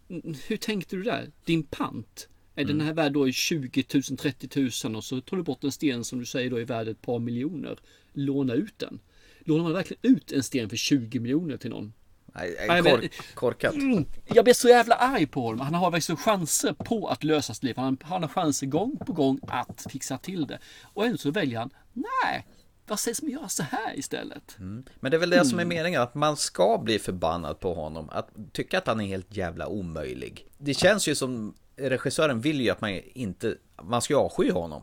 [0.47, 1.31] Hur tänkte du där?
[1.45, 2.29] Din pant?
[2.55, 2.79] Är mm.
[2.79, 6.05] den här värd då 20 000, 30 000 och så tar du bort en sten
[6.05, 7.79] som du säger då är värd ett par miljoner.
[8.13, 9.01] Låna ut den.
[9.41, 11.93] Lånar man verkligen ut en sten för 20 miljoner till någon?
[12.35, 13.75] Nej, kork, korkat.
[13.75, 15.61] Mm, jag blir så jävla arg på honom.
[15.61, 17.77] Han har verkligen chanser på att lösa sitt liv.
[17.77, 20.59] Han, han har chanser gång på gång att fixa till det.
[20.83, 22.47] Och ändå så väljer han, nej,
[22.93, 24.59] vad sägs om att göra så här istället?
[24.59, 24.85] Mm.
[25.01, 25.49] Men det är väl det mm.
[25.49, 25.77] som är mm.
[25.77, 28.11] meningen, att man ska bli förbannad på honom.
[28.11, 30.47] Att tycka att han är helt jävla omöjlig.
[30.59, 34.83] Det känns ju som regissören vill ju att man inte, man ska avsky honom.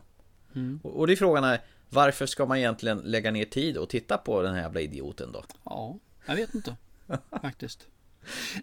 [0.54, 0.80] Mm.
[0.82, 4.42] Och det är frågan är, varför ska man egentligen lägga ner tid och titta på
[4.42, 5.44] den här jävla idioten då?
[5.64, 6.76] Ja, jag vet inte.
[7.42, 7.86] Faktiskt.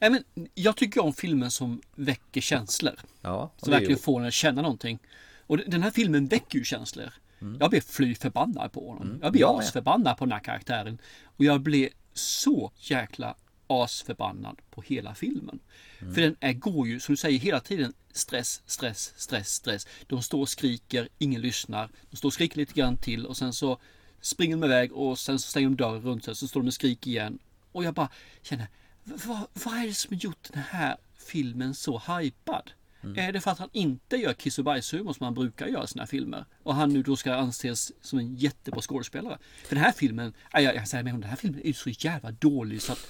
[0.02, 2.96] Nej, men jag tycker om filmer som väcker känslor.
[3.22, 5.00] Ja, som verkligen får en att känna någonting.
[5.40, 7.14] Och den här filmen väcker ju känslor.
[7.42, 7.58] Mm.
[7.60, 9.08] Jag blev fly förbannad på honom.
[9.08, 9.20] Mm.
[9.22, 10.98] Jag blev ja, asförbannad på den här karaktären.
[11.24, 13.36] Och jag blev så jäkla
[13.68, 15.60] asförbannad på hela filmen.
[16.00, 16.14] Mm.
[16.14, 19.88] För den är, går ju, som du säger, hela tiden stress, stress, stress, stress.
[20.08, 21.90] De står och skriker, ingen lyssnar.
[22.10, 23.80] De står och skriker lite grann till och sen så
[24.22, 26.36] springer de iväg och sen så stänger de dörren runt sig.
[26.36, 27.40] Så står de och skriker igen.
[27.72, 28.10] Och jag bara
[28.42, 28.68] känner,
[29.04, 32.72] vad, vad är det som gjort den här filmen så hypad?
[33.12, 33.30] Mm.
[33.30, 35.88] Är det för att han inte gör kiss och bajshumor som han brukar göra i
[35.88, 36.46] sina filmer?
[36.64, 39.38] Och han nu då ska anses som en jättebra skådespelare.
[39.66, 42.82] För den här filmen, jag, jag säger med den här filmen är så jävla dålig
[42.82, 43.08] så att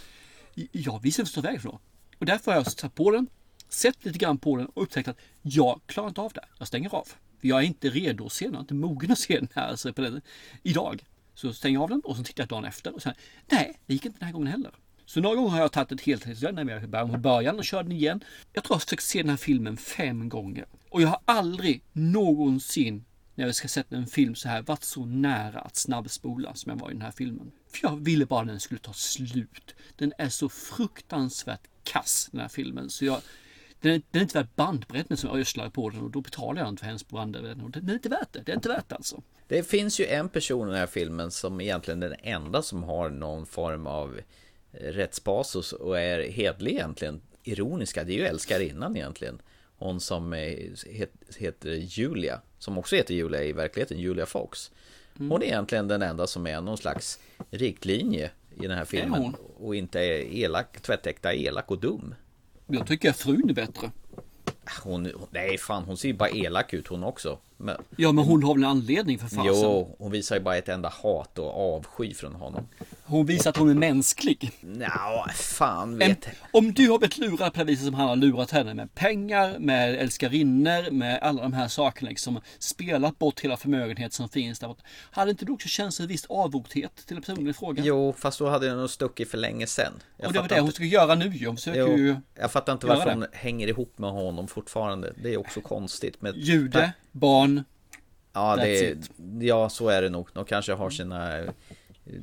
[0.72, 1.80] jag visste inte väg ifrån.
[2.18, 3.28] Och därför har jag satt på den,
[3.70, 6.46] sett lite grann på den och upptäckt att jag klarar inte av det.
[6.58, 7.08] Jag stänger av.
[7.42, 9.68] Jag är inte redo att se den, jag är inte mogen att se den här
[9.68, 10.22] alltså på den,
[10.64, 11.04] idag.
[11.34, 13.94] Så stänger jag av den och så tittar jag dagen efter och säger nej, det
[13.94, 14.72] gick inte den här gången heller.
[15.08, 17.84] Så några gånger har jag tagit ett heltidsjobb när jag var i början och körde
[17.84, 18.24] den igen.
[18.54, 20.66] Jag tror jag har försökt se den här filmen fem gånger.
[20.90, 25.06] Och jag har aldrig någonsin när jag ska sätta en film så här varit så
[25.06, 27.52] nära att snabbspola som jag var i den här filmen.
[27.72, 29.76] För jag ville bara att den skulle ta slut.
[29.96, 32.90] Den är så fruktansvärt kass den här filmen.
[32.90, 33.22] Så jag,
[33.82, 36.62] den, är, den är inte värd bandbredden som jag ödslar på den och då betalar
[36.62, 37.58] jag inte för hennes bandbredd.
[37.74, 38.42] Den är inte värt det.
[38.46, 39.22] Det är inte värt det alltså.
[39.48, 42.84] Det finns ju en person i den här filmen som egentligen är den enda som
[42.84, 44.20] har någon form av
[44.72, 47.22] rättspasus och är hedlig egentligen.
[47.44, 49.42] Ironiska, det är ju älskarinnan egentligen.
[49.78, 50.34] Hon som
[51.38, 54.72] heter Julia, som också heter Julia i verkligheten, Julia Fox.
[55.18, 59.36] Hon är egentligen den enda som är någon slags riktlinje i den här filmen.
[59.58, 62.16] Och inte är elak, tvättäkta elak och dum.
[62.68, 63.92] Jag tycker frun är bättre.
[64.84, 67.40] Hon, nej fan, hon ser ju bara elak ut hon också.
[67.58, 69.46] Men, ja, men hon har väl en anledning för fasen?
[69.46, 72.68] Jo, hon visar ju bara ett enda hat och avsky från honom.
[73.04, 74.52] Hon visar att hon är mänsklig.
[74.62, 78.16] Nja, fan vet en, Om du har blivit lurad på det viset som han har
[78.16, 82.42] lurat henne med pengar, med älskarinnor, med alla de här sakerna liksom.
[82.60, 84.76] Spelat bort hela förmögenhet som finns där.
[85.12, 87.84] Hade inte du också känt en viss avogthet till personen i fråga?
[87.86, 89.94] Jo, fast då hade jag nog stuckit för länge sedan.
[90.18, 91.48] Jag och det var det hon skulle göra nu ju.
[91.48, 95.14] Hon jo, ju Jag fattar inte varför hon hänger ihop med honom fortfarande.
[95.24, 96.22] Det är också konstigt.
[96.22, 96.36] Med...
[96.36, 97.64] Jude, barn.
[98.34, 98.98] Ja, det,
[99.40, 100.28] ja, så är det nog.
[100.34, 101.44] De kanske har sina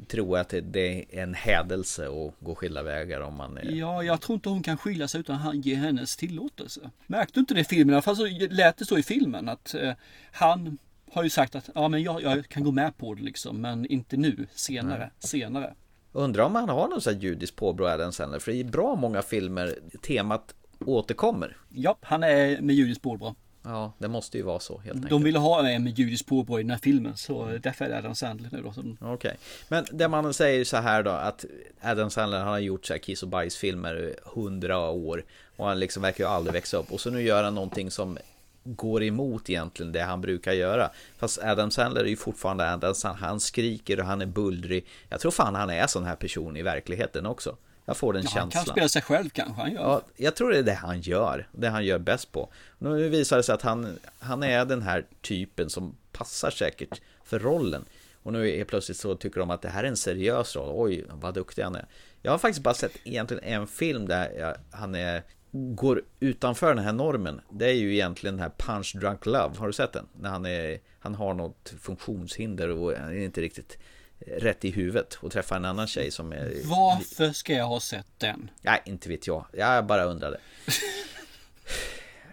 [0.08, 3.64] tror att det är en hädelse att gå skilda vägar om man är...
[3.64, 6.90] Ja, jag tror inte hon kan skilja sig utan han ger hennes tillåtelse.
[7.06, 7.90] Märkte du inte det i filmen?
[7.90, 9.92] I alla fall så lät det så i filmen att eh,
[10.32, 10.78] han
[11.12, 13.86] har ju sagt att ja, men jag, jag, kan gå med på det liksom, men
[13.86, 15.10] inte nu, senare, Nej.
[15.18, 15.74] senare.
[16.12, 19.22] Undrar om han har någon sån här judiskt påbrå Adam Sandler, för i bra många
[19.22, 20.54] filmer temat
[20.86, 21.56] återkommer.
[21.68, 23.34] Ja, han är med judiskt påbrå.
[23.64, 25.10] Ja, det måste ju vara så helt enkelt.
[25.10, 27.98] De ville ha en med judiskt påbrå i den här filmen, så därför är det
[27.98, 28.68] Adam Sandler nu då.
[28.68, 29.34] Okej, okay.
[29.68, 31.44] men det man säger så här då, att
[31.82, 35.24] Adam Sandler han har gjort så här kiss och bajsfilmer hundra år
[35.56, 38.18] och han liksom verkar ju aldrig växa upp och så nu gör han någonting som
[38.64, 40.90] går emot egentligen det han brukar göra.
[41.18, 44.86] Fast Adam Sandler är ju fortfarande Adam Sandler, han skriker och han är bullrig.
[45.08, 47.56] Jag tror fan han är sån här person i verkligheten också.
[47.84, 48.42] Jag får den ja, känslan.
[48.42, 49.80] Han kan spela sig själv kanske han gör.
[49.80, 51.48] Ja, jag tror det är det han gör.
[51.52, 52.52] Det han gör bäst på.
[52.78, 57.38] Nu visar det sig att han, han är den här typen som passar säkert för
[57.38, 57.84] rollen.
[58.22, 60.70] Och nu är plötsligt så tycker de att det här är en seriös roll.
[60.74, 61.86] Oj, vad duktig han är.
[62.22, 66.84] Jag har faktiskt bara sett egentligen en film där jag, han är, går utanför den
[66.84, 67.40] här normen.
[67.50, 69.56] Det är ju egentligen den här Punch Drunk Love.
[69.58, 70.06] Har du sett den?
[70.20, 73.78] När han, är, han har något funktionshinder och är inte riktigt
[74.26, 76.52] rätt i huvudet och träffa en annan tjej som är...
[76.64, 78.50] Varför ska jag ha sett den?
[78.62, 79.44] Nej, inte vet jag.
[79.52, 80.40] Jag bara undrade.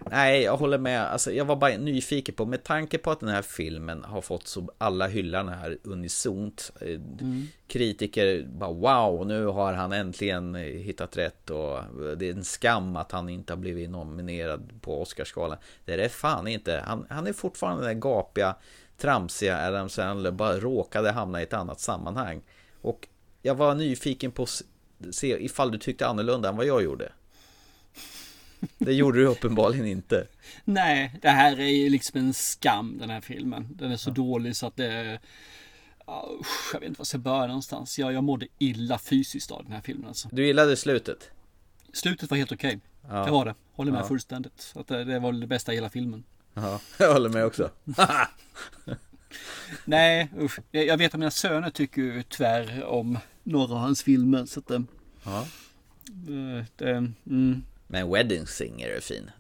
[0.10, 1.02] Nej, jag håller med.
[1.02, 4.48] Alltså, jag var bara nyfiken på, med tanke på att den här filmen har fått
[4.48, 6.72] så alla hyllarna här unisont.
[6.82, 7.48] Eh, mm.
[7.68, 11.80] Kritiker bara wow, nu har han äntligen hittat rätt och
[12.18, 15.58] det är en skam att han inte har blivit nominerad på Oscarsgalan.
[15.86, 16.84] Det är det fan inte.
[16.86, 18.56] Han, han är fortfarande den gapiga
[19.02, 22.42] tramsiga Adam Sandler bara råkade hamna i ett annat sammanhang.
[22.82, 23.08] Och
[23.42, 24.62] jag var nyfiken på att
[25.12, 27.12] se ifall du tyckte annorlunda än vad jag gjorde.
[28.78, 30.28] Det gjorde du uppenbarligen inte.
[30.64, 33.68] Nej, det här är ju liksom en skam den här filmen.
[33.76, 34.14] Den är så ja.
[34.14, 35.20] dålig så att det
[36.74, 38.00] jag vet inte var jag ska börja någonstans.
[38.00, 40.30] Jag, jag mådde illa fysiskt av den här filmen alltså.
[40.32, 41.32] Du gillade slutet?
[41.94, 42.80] Slutet var helt okej.
[43.04, 43.18] Okay.
[43.18, 43.26] Ja.
[43.26, 43.56] Det var det.
[43.74, 44.08] Håller med ja.
[44.08, 44.62] fullständigt.
[44.62, 46.24] Så att det, det var det bästa i hela filmen.
[46.54, 47.72] Ja, jag håller med också.
[49.86, 50.60] Nej, usch.
[50.72, 54.46] Jag vet att mina söner tycker ju tyvärr om några av hans filmer.
[54.46, 54.72] Så att,
[55.24, 55.48] ja.
[56.08, 56.90] Eh, det,
[57.26, 57.64] mm.
[57.88, 59.32] Men Wedding Singer är fin.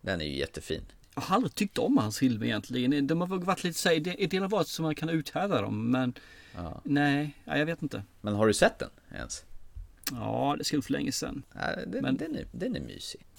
[0.00, 0.82] Den är ju jättefin.
[1.14, 3.06] Jag har aldrig tyckt om hans filmer egentligen.
[3.06, 5.90] De har varit lite så i del av varit som man kan uthärda dem.
[5.90, 6.14] Men
[6.54, 6.80] ja.
[6.84, 8.02] nej, jag vet inte.
[8.20, 9.44] Men har du sett den ens?
[10.12, 11.42] Ja, det skulle för länge sedan.
[11.54, 13.29] Ja, den, men, den, är, den är mysig ja,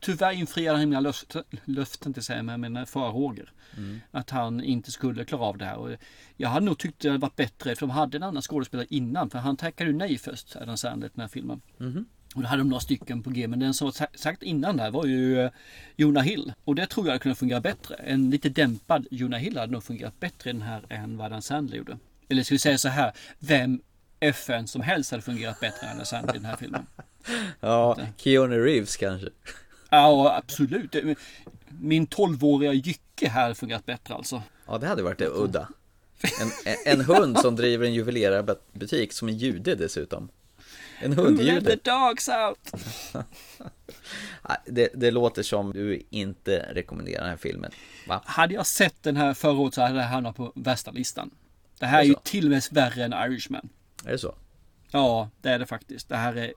[0.00, 3.52] tyvärr infriade han mina löften, löften till sig med mina farhågor.
[3.76, 4.00] Mm.
[4.10, 5.76] Att han inte skulle klara av det här.
[5.76, 5.90] Och
[6.36, 9.30] jag hade nog tyckt det hade varit bättre för de hade en annan skådespelare innan.
[9.30, 11.60] För han tackade ju nej först, Adam Sandler, den här filmen.
[11.80, 12.04] Mm.
[12.34, 13.48] Och då hade de några stycken på G.
[13.48, 15.50] Men den som var sagt innan där var ju eh,
[15.96, 16.52] Jonah Hill.
[16.64, 17.94] Och det tror jag hade kunnat fungera bättre.
[17.94, 21.42] En lite dämpad Jonah Hill hade nog fungerat bättre i den här än vad Adam
[21.42, 21.98] Sandler gjorde.
[22.28, 23.12] Eller ska vi säga så här.
[23.38, 23.82] Vem
[24.20, 26.86] FN som helst hade fungerat bättre än Adam Sandler i den här filmen.
[27.60, 29.28] Ja, Keanu Reeves kanske.
[29.90, 30.96] Ja, absolut.
[31.68, 34.42] Min 12-åriga Jycke här fungerat bättre alltså.
[34.66, 35.68] Ja, det hade varit udda.
[36.40, 40.28] En, en hund som driver en juvelerarbutik som är jude dessutom.
[40.98, 41.60] En hundjude.
[41.60, 42.72] Let the dogs out.
[44.66, 47.70] det, det låter som du inte rekommenderar den här filmen.
[48.08, 48.22] Va?
[48.24, 51.30] Hade jag sett den här förra året så hade det hamnat på värsta listan.
[51.78, 53.68] Det här är, är ju till och med värre än Irishman.
[54.04, 54.34] Är det så?
[54.90, 56.08] Ja, det är det faktiskt.
[56.08, 56.52] Det här är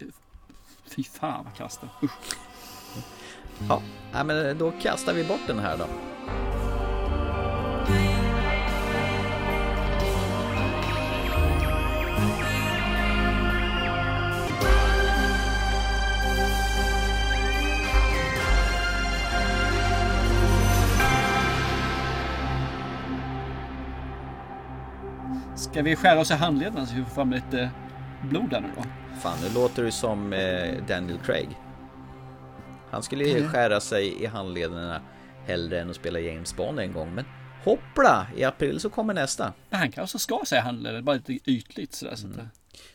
[0.86, 1.90] Fy fan vad kastar.
[2.04, 2.12] Usch.
[4.14, 5.86] Ja, men då kastar vi bort den här då.
[25.56, 27.70] Ska vi skära oss i handlederna så vi får fram lite
[28.30, 28.84] blod där nu då?
[29.22, 31.50] Fan, nu låter du som eh, Daniel Craig.
[32.92, 35.02] Han skulle ju skära sig i handlederna
[35.46, 37.16] hellre än att spela James Bond en gång.
[37.16, 37.26] Men
[37.64, 38.28] hoppla!
[38.38, 39.54] I april så kommer nästa.
[39.70, 42.16] Men han kanske ska säga handlare, bara lite ytligt sådär.
[42.16, 42.50] Så Mm.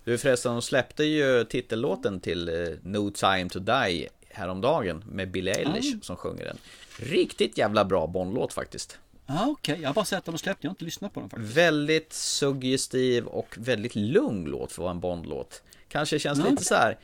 [0.05, 5.53] Du förresten, de släppte ju titellåten till eh, No Time To Die häromdagen med Billie
[5.53, 6.59] Eilish som sjunger den.
[6.97, 8.99] Riktigt jävla bra Bond-låt faktiskt.
[9.31, 11.31] Ja okej, jag har bara sett den och släppt, jag har inte lyssnat på den
[11.31, 11.57] faktiskt.
[11.57, 15.63] Väldigt suggestiv och väldigt lugn låt för att vara en Bond-låt.
[15.89, 16.51] Kanske känns Ja.
[16.51, 16.99] lite så här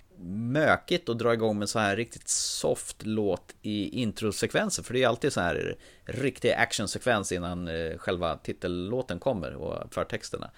[0.53, 4.85] mökigt att dra igång med så här riktigt soft låt i introsekvensen.
[4.85, 10.51] För det är alltid så här riktig actionsekvens innan eh, själva titellåten kommer och förtexterna.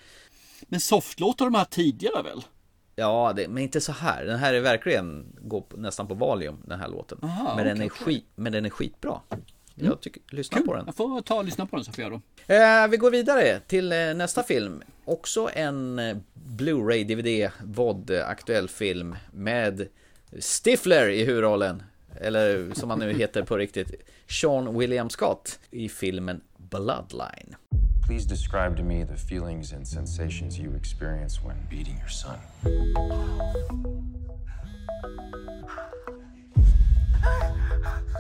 [0.69, 2.43] Men softlåt har de här tidigare väl?
[2.97, 4.25] Ja, det, men inte så här.
[4.25, 7.19] Den här är verkligen, går nästan på valium den här låten.
[7.23, 9.21] Aha, men, den okej, är skit, men den är skitbra.
[9.79, 10.87] Jag tycker, lyssna på den.
[10.87, 12.21] Jag får ta och lyssna på den Sofia då.
[12.55, 14.83] Eh, vi går vidare till eh, nästa film.
[15.05, 19.89] Också en eh, Blu-ray, DVD, VOD aktuell film med
[20.41, 21.83] Stifler i huvudrollen.
[22.21, 23.95] Eller som han nu heter på riktigt,
[24.27, 27.57] Sean William Scott i filmen Bloodline.
[28.07, 32.39] Please describe to me the feelings and sensations you experience when beating your son.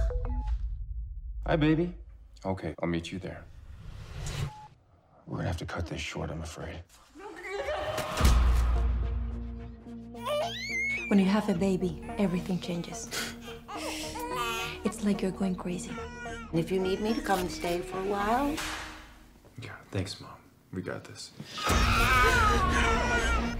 [1.46, 1.94] Hi, baby.
[2.44, 3.44] Okay, I'll meet you there.
[5.28, 6.82] We're gonna have to cut this short, I'm afraid.
[11.06, 13.08] When you have a baby, everything changes.
[14.82, 15.92] It's like you're going crazy.
[16.50, 18.56] And if you need me to come and stay for a while,
[19.62, 20.30] Yeah, thanks, Mom.
[20.72, 21.30] We got this.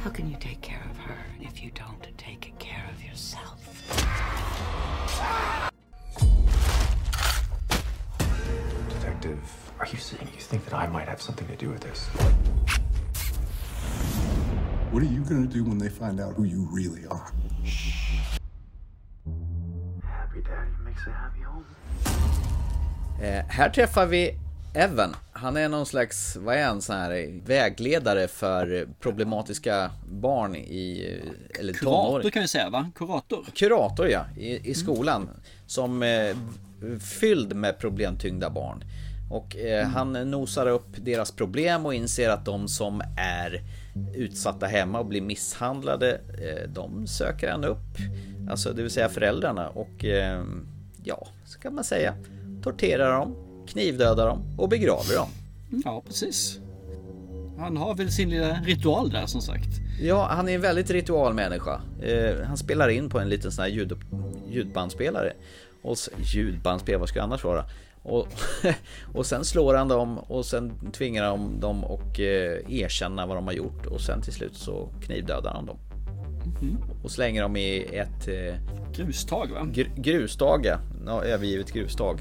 [0.03, 3.61] how can you take care of her if you don't take care of yourself?
[9.27, 12.09] Detective, are you saying you think that I might have something to do with this?
[14.93, 17.27] What are you gonna do when they find out who you really are?
[20.03, 21.65] Happy daddy makes a happy home.
[23.23, 24.39] Eh, här träffar vi
[24.75, 25.17] Evan.
[25.33, 31.61] Han är någon slags, vad är han, sån här vägledare för problematiska barn i, eh,
[31.61, 32.31] eller Kurator tonår.
[32.31, 32.91] kan vi säga va?
[32.95, 33.45] Kurator.
[33.55, 35.29] Kurator ja, i, i skolan.
[35.67, 36.37] Som eh,
[37.01, 38.85] fylld med problemtyngda barn.
[39.31, 43.63] Och eh, han nosar upp deras problem och inser att de som är
[44.15, 47.99] utsatta hemma och blir misshandlade, eh, de söker han upp.
[48.51, 50.45] Alltså det vill säga föräldrarna och eh,
[51.05, 52.15] ja, så kan man säga.
[52.63, 53.37] Torterar dem,
[53.69, 55.29] knivdödar dem och begraver dem.
[55.85, 56.59] Ja, precis.
[57.59, 59.69] Han har väl sin lilla ritual där som sagt.
[60.01, 61.81] Ja, han är en väldigt ritualmänniska.
[62.03, 63.93] Eh, han spelar in på en liten sån här ljud,
[64.49, 65.33] ljudbandspelare.
[65.83, 65.97] Och
[66.35, 67.65] ljudbandspelare, vad ska det annars vara?
[68.07, 68.29] Och,
[69.15, 73.47] och sen slår han dem och sen tvingar han dem att eh, erkänna vad de
[73.47, 75.79] har gjort och sen till slut så knivdödar han dem.
[77.03, 78.55] Och slänger dem i ett eh,
[78.97, 79.61] Grustag va?
[79.73, 80.67] gr- grustag,
[81.07, 81.23] ja.
[81.25, 82.21] Övergivet grustag.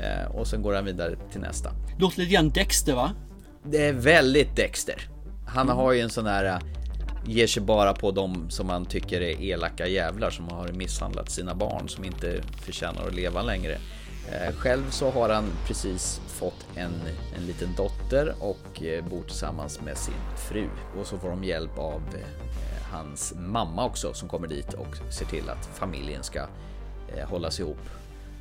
[0.00, 1.70] Eh, och sen går han vidare till nästa.
[1.98, 3.12] Låter lite grann Dexter va?
[3.64, 5.08] Det är väldigt Dexter.
[5.46, 6.58] Han har ju en sån här äh,
[7.26, 11.54] ger sig bara på dem som man tycker är elaka jävlar som har misshandlat sina
[11.54, 13.78] barn som inte förtjänar att leva längre.
[14.32, 16.92] Eh, Själv så har han precis fått en,
[17.36, 20.14] en liten dotter och eh, bor tillsammans med sin
[20.48, 20.68] fru.
[21.00, 25.26] Och så får de hjälp av eh, hans mamma också som kommer dit och ser
[25.26, 26.46] till att familjen ska
[27.24, 27.78] hållas ihop.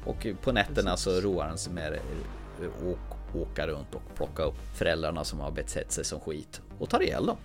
[0.05, 4.55] Och på nätterna så roar han sig med att åk, åka runt och plocka upp
[4.75, 7.37] föräldrarna som har betett sig som skit och tar ihjäl dem.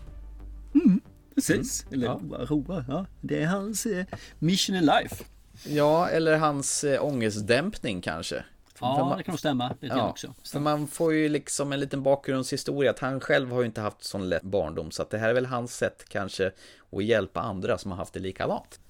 [1.34, 1.86] Precis.
[1.92, 2.84] Eller roa, roa.
[2.88, 3.06] Ja.
[3.20, 4.04] Det är hans eh,
[4.38, 5.24] mission in life.
[5.64, 8.44] Ja, eller hans äh, ångestdämpning kanske.
[8.80, 10.34] Ja, man- det kan nog stämma grann Ja, också.
[10.52, 14.04] för man får ju liksom en liten bakgrundshistoria att han själv har ju inte haft
[14.04, 16.52] sån lätt barndom så att det här är väl hans sätt kanske
[16.92, 18.80] att hjälpa andra som har haft det likadant.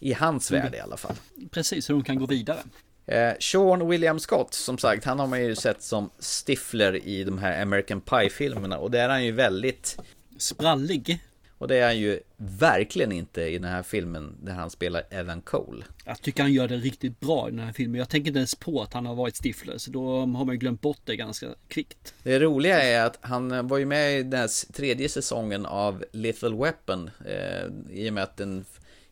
[0.00, 1.14] I hans värld i alla fall.
[1.50, 2.58] Precis, hur de kan gå vidare.
[3.06, 7.38] Eh, Sean William Scott, som sagt, han har man ju sett som Stifler i de
[7.38, 9.98] här American Pie-filmerna och där är han ju väldigt
[10.38, 11.18] Sprallig.
[11.64, 15.40] Och det är han ju verkligen inte i den här filmen där han spelar Evan
[15.40, 15.84] Cole.
[16.04, 17.98] Jag tycker han gör det riktigt bra i den här filmen.
[17.98, 20.56] Jag tänker inte ens på att han har varit Stifler, så då har man ju
[20.56, 22.14] glömt bort det ganska kvickt.
[22.22, 26.58] Det roliga är att han var ju med i den här tredje säsongen av Lethal
[26.58, 28.64] Weapon eh, i och med att den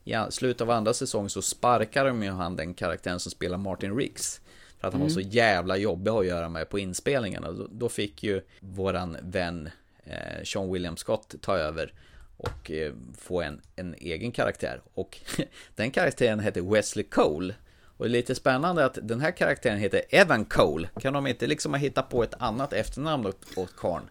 [0.04, 3.96] i slutet av andra säsongen så sparkar de ju han den karaktären som spelar Martin
[3.96, 4.40] Riggs.
[4.80, 7.52] För att han var så jävla jobbig att göra med på inspelningarna.
[7.52, 9.70] Då, då fick ju våran vän
[10.04, 11.92] eh, Sean William Scott ta över
[12.36, 14.82] och eh, få en, en egen karaktär.
[14.94, 15.18] Och
[15.74, 17.54] den karaktären hette Wesley Cole.
[17.96, 20.88] Och det är lite spännande att den här karaktären heter Evan Cole.
[21.00, 24.04] Kan de inte liksom ha hittat på ett annat efternamn åt, åt karln?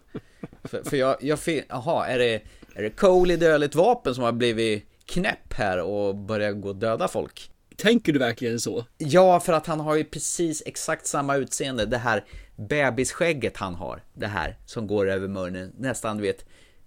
[0.64, 2.42] För, för jag, jag fin- jaha, är det,
[2.74, 6.76] är det Cole i dödligt vapen som har blivit knäpp här och börjar gå och
[6.76, 7.50] döda folk?
[7.76, 8.86] Tänker du verkligen så?
[8.98, 11.86] Ja, för att han har ju precis exakt samma utseende.
[11.86, 12.24] Det här
[12.56, 14.02] bebisskägget han har.
[14.14, 15.72] Det här som går över munnen.
[15.78, 16.44] Nästan du vet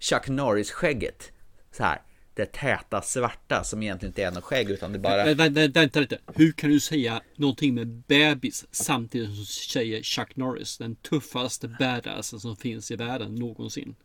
[0.09, 1.31] Chuck Norris-skägget.
[1.71, 2.01] Så här.
[2.33, 5.25] Det täta svarta som egentligen inte är något skägg utan det bara...
[5.25, 6.17] Vä- vä- Vänta lite.
[6.35, 10.77] Hur kan du säga någonting med bebis samtidigt som du säger Chuck Norris?
[10.77, 13.95] Den tuffaste badassen som finns i världen någonsin.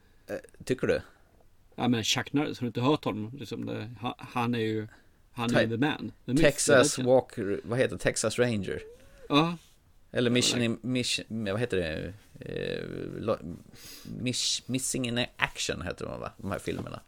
[0.64, 1.00] Tycker du?
[1.76, 3.36] Ja men Chuck Norris, har du inte hört honom?
[3.38, 4.88] Liksom det, han, är ju...
[5.32, 6.12] Han är Te- the man.
[6.26, 7.08] The myth, Texas legend.
[7.14, 7.96] Walker, vad heter?
[7.96, 8.82] Texas Ranger?
[9.28, 9.56] Ja.
[10.12, 12.12] Eller Mission, mission vad heter det?
[12.40, 12.84] Eh,
[14.04, 16.32] miss, missing in action heter de va?
[16.36, 17.00] De här filmerna.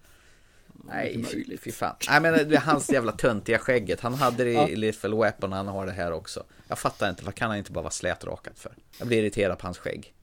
[0.84, 1.24] Nej,
[1.60, 1.96] fy, fan.
[2.08, 4.00] Nej men det är hans jävla töntiga skägget.
[4.00, 6.44] Han hade det i Lethal Weapon och han har det här också.
[6.68, 8.72] Jag fattar inte, vad kan han inte bara vara slätrakat för?
[8.98, 10.14] Jag blir irriterad på hans skägg.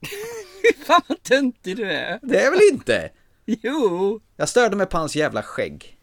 [0.86, 2.18] Fan vad töntig du är.
[2.22, 3.10] Det är väl inte?
[3.44, 4.20] Jo.
[4.36, 5.97] Jag störde mig på hans jävla skägg.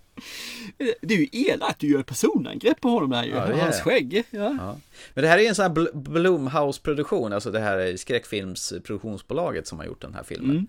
[1.02, 1.80] Det är ju elakt.
[1.80, 3.30] Du gör personangrepp på honom där ju.
[3.30, 4.24] Ja, Hans skägg.
[4.30, 4.56] Ja.
[4.60, 4.78] Ja.
[5.14, 9.86] Men det här är en sån här Bl- Blumhouse-produktion, alltså det här skräckfilmsproduktionsbolaget som har
[9.86, 10.68] gjort den här filmen.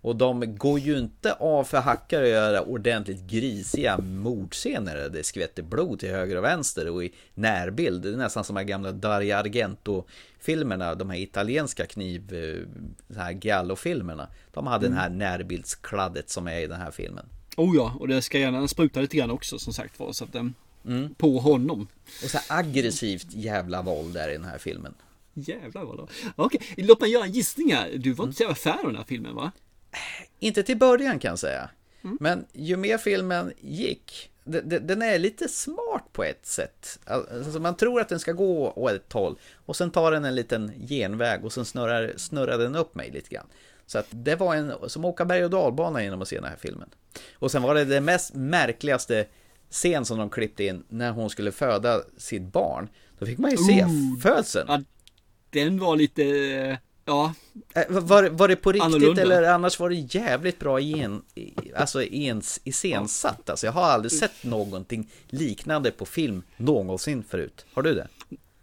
[0.00, 5.08] Och de går ju inte av för hackar och göra ordentligt grisiga mordscener.
[5.08, 8.02] Det skvätter blod till höger och vänster och i närbild.
[8.02, 13.20] Det är nästan som de här gamla Dario Argento-filmerna, de här italienska kniv, eh, så
[13.20, 14.28] här giallo-filmerna.
[14.52, 17.26] De hade den här närbildskladdet som är i den här filmen.
[17.56, 20.12] Oh ja, och det ska gärna spruta lite grann också som sagt var.
[20.12, 20.54] Så att, um,
[21.18, 21.88] På honom.
[22.24, 24.94] Och så aggressivt jävla våld där i den här filmen.
[25.34, 26.08] Jävlar vad då.
[26.36, 27.90] Okej, låt mig göra en gissning här.
[27.96, 29.52] Du var inte så jävla fan av den här filmen va?
[30.38, 31.70] Inte till början kan jag säga.
[32.20, 36.98] Men ju mer filmen gick, de- de- den är lite smart på ett sätt.
[37.06, 39.36] Alltså man tror att den ska gå åt ett håll
[39.66, 43.34] och sen tar den en liten genväg och sen snurrar, snurrar den upp mig lite
[43.34, 43.46] grann.
[43.92, 46.56] Så att det var en, som åka berg och dalbana genom att se den här
[46.56, 46.88] filmen.
[47.34, 49.26] Och sen var det det mest märkligaste
[49.70, 52.88] scen som de klippte in när hon skulle föda sitt barn.
[53.18, 53.86] Då fick man ju se
[54.22, 54.66] födseln.
[54.68, 54.82] Ja,
[55.50, 56.22] den var lite,
[57.04, 57.34] ja,
[57.74, 59.22] Äh, Var, var det på riktigt Annorlunda.
[59.22, 61.22] eller annars var det jävligt bra igen,
[61.76, 63.50] alltså ens, iscensatt?
[63.50, 67.66] Alltså jag har aldrig sett någonting liknande på film någonsin förut.
[67.74, 68.08] Har du det?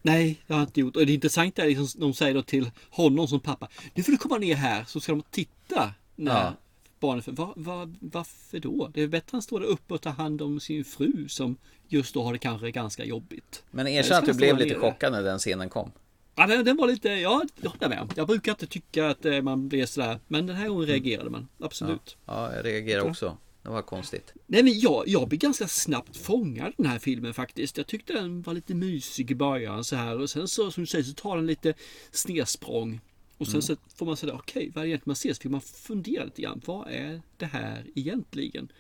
[0.01, 0.95] Nej, jag har inte gjort.
[0.95, 4.17] Och det intressanta är liksom, de säger då till honom som pappa, nu får du
[4.17, 6.53] komma ner här så ska de titta när Ja.
[6.99, 8.91] barnet, för, va, va, varför då?
[8.93, 11.57] Det är bättre att han står där uppe och tar hand om sin fru som
[11.87, 13.63] just då har det kanske ganska jobbigt.
[13.71, 14.79] Men Jag erkänn att du blev lite nere.
[14.91, 15.91] chockad när den scenen kom.
[16.35, 18.13] Ja, den, den var lite, ja, jag håller med.
[18.15, 21.47] Jag brukar inte tycka att eh, man blir sådär, men den här gången reagerade man,
[21.59, 22.17] absolut.
[22.25, 23.37] Ja, jag reagerar också.
[23.69, 24.33] Det var konstigt.
[24.47, 27.77] Nej men jag, jag blev ganska snabbt fångad den här filmen faktiskt.
[27.77, 30.87] Jag tyckte den var lite mysig i början så här och sen så som du
[30.87, 31.73] säger så tar den lite
[32.11, 33.01] snedsprång.
[33.37, 35.33] Och sen så får man säga okej vad är det egentligen man ser?
[35.33, 36.61] Så fick man fundera lite grann.
[36.65, 38.71] Vad är det här egentligen?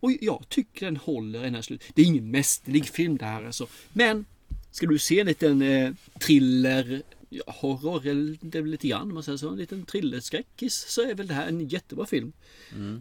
[0.00, 1.84] Och jag tycker den håller ända slut.
[1.94, 3.66] Det är ingen mästerlig film det här alltså.
[3.92, 4.24] Men
[4.70, 8.00] ska du se en liten eh, thriller Ja, horror,
[8.40, 9.48] det är lite grann man säger så.
[9.48, 12.32] En liten thrillerskräckis så är väl det här en jättebra film.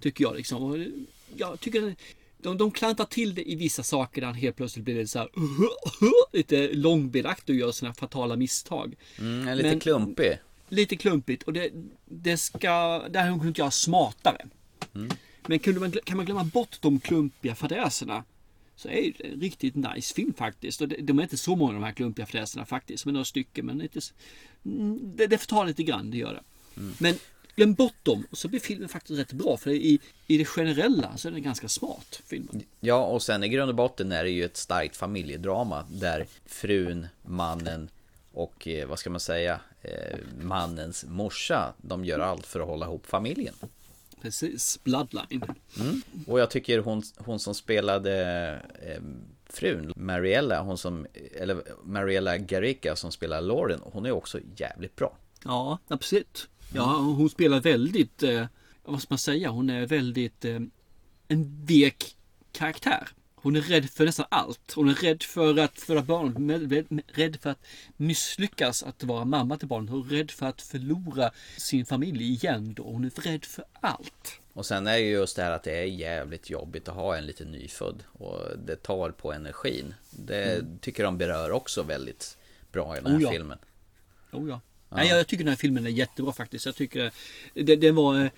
[0.02, 0.64] Tycker jag liksom.
[0.64, 0.78] Och
[1.36, 1.96] jag tycker
[2.38, 5.20] de, de klantar till det i vissa saker där han helt plötsligt blir lite så
[5.20, 5.30] här
[6.34, 8.96] lite långbenaktig och gör sina fatala misstag.
[9.20, 10.40] Mm, lite Men- klumpig.
[10.70, 11.72] Lite klumpigt och det,
[12.06, 12.60] det ska,
[13.10, 14.46] det här hade hon kunnat göra smartare.
[15.48, 18.24] Men kunde man, kan man glömma bort de klumpiga fadäserna
[18.78, 20.82] så är det en riktigt nice film faktiskt.
[20.82, 23.06] Och de är inte så många de här klumpiga fadäserna faktiskt.
[23.06, 23.66] Men några stycken.
[23.66, 24.00] Men inte,
[24.66, 26.44] mm, det, det förtar lite grann, det gör det.
[26.98, 27.16] Men
[27.56, 29.58] glöm bort dem och så blir filmen faktiskt rätt bra.
[29.58, 32.22] För i, i det generella så är den ganska smart.
[32.26, 32.64] Filmen.
[32.80, 37.08] Ja, och sen i grund och botten är det ju ett starkt familjedrama där frun,
[37.22, 37.90] mannen
[38.34, 42.86] och eh, vad ska man säga, eh, mannens morsa, de gör allt för att hålla
[42.86, 43.56] ihop familjen.
[44.22, 45.44] Precis, Bloodline.
[46.28, 48.14] Och jag tycker hon, hon som spelade
[48.82, 49.02] eh,
[49.50, 51.06] frun, Mariella, hon som,
[51.36, 55.18] eller Mariella Garrica som spelar Lauren, hon är också jävligt bra.
[55.44, 56.50] Ja, absolut.
[56.74, 58.46] Ja, hon spelar väldigt, eh,
[58.84, 60.60] vad ska man säga, hon är väldigt eh,
[61.28, 62.18] en vek
[62.52, 63.08] karaktär.
[63.42, 64.72] Hon är rädd för nästan allt.
[64.76, 66.52] Hon är rädd för att föda barn,
[67.08, 67.66] rädd för att
[67.98, 69.90] misslyckas att vara mamma till barnet.
[69.90, 72.84] Hon är rädd för att förlora sin familj igen då.
[72.84, 74.40] Hon är rädd för allt.
[74.54, 77.18] Och sen är det ju just det här att det är jävligt jobbigt att ha
[77.18, 79.94] en liten nyfödd och det tar på energin.
[80.10, 82.38] Det tycker de berör också väldigt
[82.72, 83.32] bra i den här Oh ja.
[83.32, 83.58] filmen.
[84.32, 84.62] Oh ja.
[84.90, 86.66] Nej, jag tycker den här filmen är jättebra faktiskt.
[86.66, 87.12] Jag tycker
[87.54, 88.30] det, det var eh,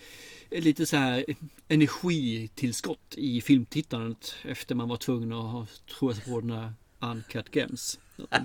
[0.52, 1.26] lite så här
[1.68, 5.68] energitillskott i filmtittandet efter man var tvungen att ha-
[6.00, 8.00] tro sig på den här Uncut Gems.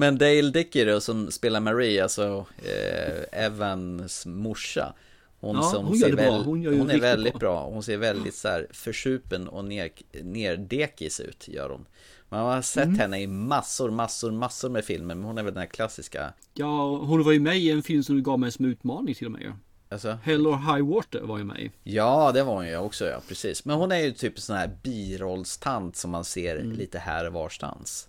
[0.00, 4.94] Men Dale Dickey då, som spelar Marie, alltså eh, Evans morsa.
[5.40, 7.40] Hon, Ja, som hon ser väl- Hon hon är väldigt bra.
[7.54, 7.70] bra.
[7.70, 9.90] Hon ser väldigt så här försupen och ner,
[10.22, 11.86] nerdekis ut, gör hon.
[12.30, 12.98] Man har sett Mm.
[12.98, 16.96] henne i massor, massor, massor med filmer, men hon är väl den här klassiska, Ja,
[16.96, 19.32] hon var ju med i en film som du gav mig som utmaning till och
[19.32, 19.52] med.
[19.88, 21.70] alltså, Hell or High Water var ju med i.
[21.84, 23.64] ja det var hon ju också, ja precis.
[23.64, 26.72] Men hon är ju typ en sån här birollstant som man ser Mm.
[26.76, 28.08] lite här och varstans.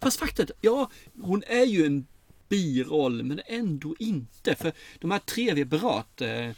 [0.00, 0.90] Fast faktiskt, ja,
[1.22, 2.06] hon är ju en
[2.48, 4.54] biroll men ändå inte.
[4.54, 6.50] För de här tre vi berört, eh,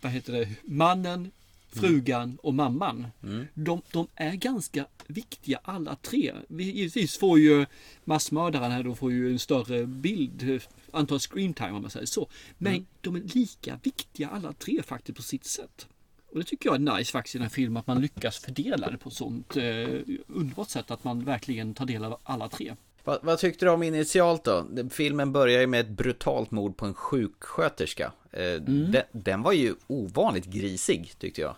[0.00, 1.30] vad heter det, mannen,
[1.68, 3.06] frugan och mamman.
[3.54, 6.34] De, de är ganska viktiga alla tre.
[6.48, 7.66] Vi, givetvis får ju
[8.04, 10.62] massmördaren här då får ju en större bild,
[10.92, 12.28] antal screentime om man säger så.
[12.58, 15.86] Men de är lika viktiga alla tre faktiskt på sitt sätt.
[16.30, 18.90] Och det tycker jag är nice faktiskt i den här filmen att man lyckas fördela
[18.90, 19.88] det på ett sånt eh,
[20.26, 22.74] underbart sätt att man verkligen tar del av alla tre.
[23.04, 24.66] Vad, vad tyckte du om initialt då?
[24.90, 28.12] Filmen börjar ju med ett brutalt mord på en sjuksköterska.
[28.32, 28.92] Eh, Mm.
[28.92, 31.54] den, den var ju ovanligt grisig, tyckte jag.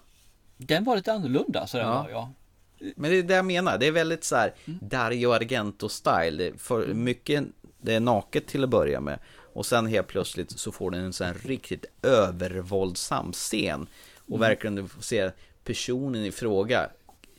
[0.57, 2.03] Den var lite annorlunda så den Ja.
[2.03, 2.33] var ja.
[2.97, 6.59] Men det är det jag menar, det är väldigt så här Dario Argento-style.
[6.59, 7.45] För mycket,
[7.81, 9.19] det är naket till att börja med.
[9.53, 13.87] Och sen helt plötsligt så får den en sån här riktigt övervåldsam scen.
[14.29, 15.31] Och verkligen du får se
[15.65, 16.91] personen i fråga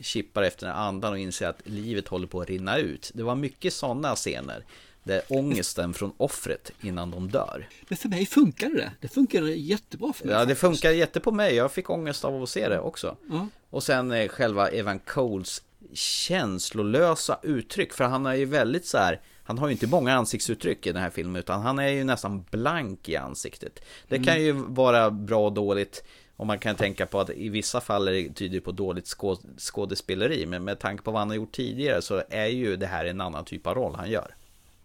[0.02, 3.10] kippar efter den andan och inser att livet håller på att rinna ut.
[3.14, 4.64] Det var mycket sådana scener.
[5.04, 7.68] Där ångesten från offret innan de dör.
[7.88, 8.92] Men för mig funkade det.
[9.00, 10.34] Det funkade jättebra för mig.
[10.34, 11.54] Ja, det funkar jätte på mig.
[11.54, 13.16] Jag fick ångest av att se det också.
[13.30, 13.48] Ja.
[13.70, 17.92] Och sen eh, själva Evan Coles känslolösa uttryck.
[17.92, 19.20] För han är ju väldigt så här.
[19.44, 22.44] Han har ju inte många ansiktsuttryck i den här filmen utan han är ju nästan
[22.50, 23.84] blank i ansiktet.
[24.08, 26.04] Det kan ju vara bra och dåligt.
[26.42, 29.38] Och man kan tänka på att i vissa fall är det tyder på dåligt skå
[29.58, 30.46] skådespeleri.
[30.46, 33.20] Men med tanke på vad han har gjort tidigare så är ju det här en
[33.20, 34.34] annan typ av roll han gör.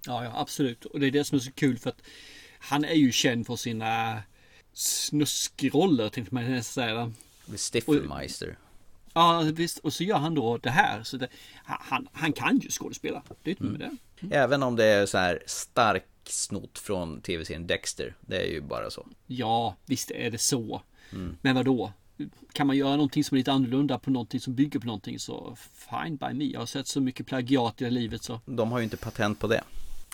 [0.05, 0.86] Ja, ja, absolut.
[0.86, 2.01] Och det är det som är så kul för att
[2.60, 4.22] han är ju känd för sina
[4.74, 7.12] snuskroller, tänkte man nästan säga.
[7.58, 8.58] Stiffelmeister.
[9.14, 9.78] Ja, visst.
[9.78, 11.03] Och så gör han då det här.
[11.03, 11.28] Så det,
[11.64, 13.24] han, han kan ju skådespela.
[13.43, 14.36] Det är inte med det.
[14.36, 18.16] Även om det är så här stark snott från tv-serien Dexter.
[18.22, 19.08] Det är ju bara så.
[19.28, 20.82] Ja, visst är det så.
[21.41, 21.91] Men vad då?
[22.51, 25.58] Kan man göra någonting som är lite annorlunda på någonting som bygger på någonting så
[25.89, 26.45] fine by me.
[26.45, 28.39] Jag har sett så mycket plagiat i livet så.
[28.45, 29.64] De har ju inte patent på det.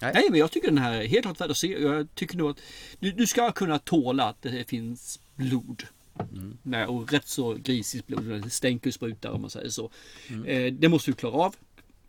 [0.01, 1.81] Nej, men jag tycker den här är helt klart värd att se.
[1.81, 2.59] Jag tycker nog att
[2.99, 5.83] du, du ska kunna tåla att det finns blod.
[6.63, 8.51] Nej, och rätt så grisigt blod.
[8.51, 9.91] Stänker och sprutar om man säger så.
[10.45, 11.55] Eh, det måste du klara av.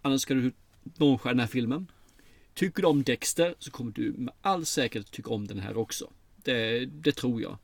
[0.02, 0.52] Annars ska du
[0.96, 1.86] nonchalera den här filmen.
[2.54, 6.10] Tycker du om Dexter så kommer du med all säkerhet tycka om den här också.
[6.36, 7.58] Det, det tror jag.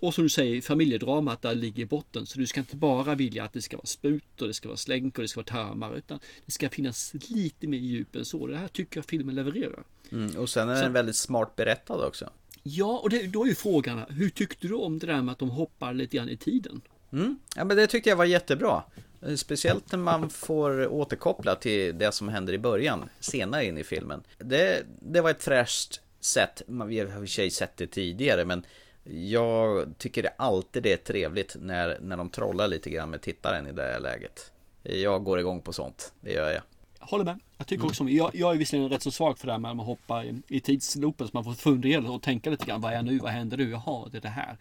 [0.00, 2.26] Och som du säger, familjedramat där ligger i botten.
[2.26, 4.76] Så du ska inte bara vilja att det ska vara sprut och det ska vara
[4.76, 5.96] slänk och det ska vara tarmar.
[5.96, 8.46] Utan det ska finnas lite mer djup än så.
[8.46, 9.82] Det här tycker jag filmen levererar.
[10.12, 12.30] Mm, och sen är den väldigt smart berättad också.
[12.62, 15.38] Ja, och det, då är ju frågan, hur tyckte du om det där med att
[15.38, 16.80] de hoppar lite grann i tiden?
[17.12, 17.38] Mm.
[17.56, 18.82] Ja, men det tyckte jag var jättebra.
[19.22, 23.84] Eh, Speciellt när man får återkoppla till det som händer i början, senare in i
[23.84, 24.22] filmen.
[24.38, 28.44] Det, det var ett fräscht sätt, vi har i och för sig sett det tidigare,
[28.44, 28.64] men
[29.10, 33.66] jag tycker det alltid det är trevligt när, när de trollar lite grann med tittaren
[33.66, 34.52] i det här läget.
[34.82, 36.62] Jag går igång på sånt, det gör jag.
[37.00, 37.40] Jag håller med.
[37.56, 39.70] Jag tycker också om, jag, jag är visserligen rätt så svag för det här med
[39.70, 42.80] att man hoppar i, i tidsloopen så man får fundera och tänka lite grann.
[42.80, 43.18] Vad är jag nu?
[43.18, 43.70] Vad händer nu?
[43.70, 44.56] Jaha, det är det här.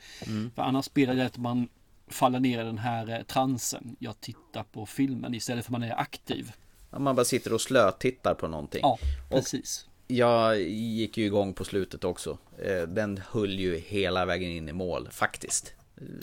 [0.56, 1.70] För annars blir det att man
[2.08, 3.96] faller ner i den här eh, transen.
[4.00, 6.52] Jag tittar på filmen istället för att man är aktiv.
[6.90, 8.80] Om Man bara sitter och slötittar på någonting.
[8.84, 9.88] Ja, precis.
[10.08, 12.38] Jag gick ju igång på slutet också.
[12.64, 15.74] Eh, Den höll ju hela vägen in i mål, faktiskt.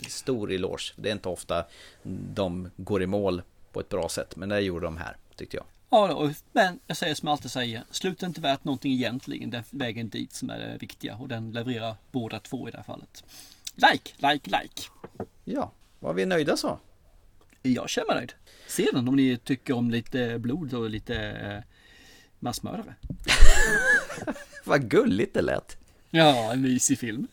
[0.07, 0.93] Stor eloge.
[0.95, 1.65] Det är inte ofta
[2.33, 5.65] de går i mål på ett bra sätt, men det gjorde de här, tyckte jag.
[5.89, 7.83] Ja, men jag säger som jag alltid säger.
[7.91, 9.49] Slutet är inte värt någonting egentligen.
[9.49, 11.15] Det är vägen dit som är det viktiga.
[11.15, 13.23] Och den levererar båda två i det här fallet.
[13.75, 14.81] Like, like, like.
[15.43, 16.79] Ja, var vi nöjda så?
[17.61, 18.33] Jag känner mig nöjd.
[18.67, 21.63] Se den om ni tycker om lite blod och lite eh,
[22.39, 22.95] massmördare.
[24.63, 25.77] Vad gulligt det lät.
[26.09, 27.27] Ja, en mysig film.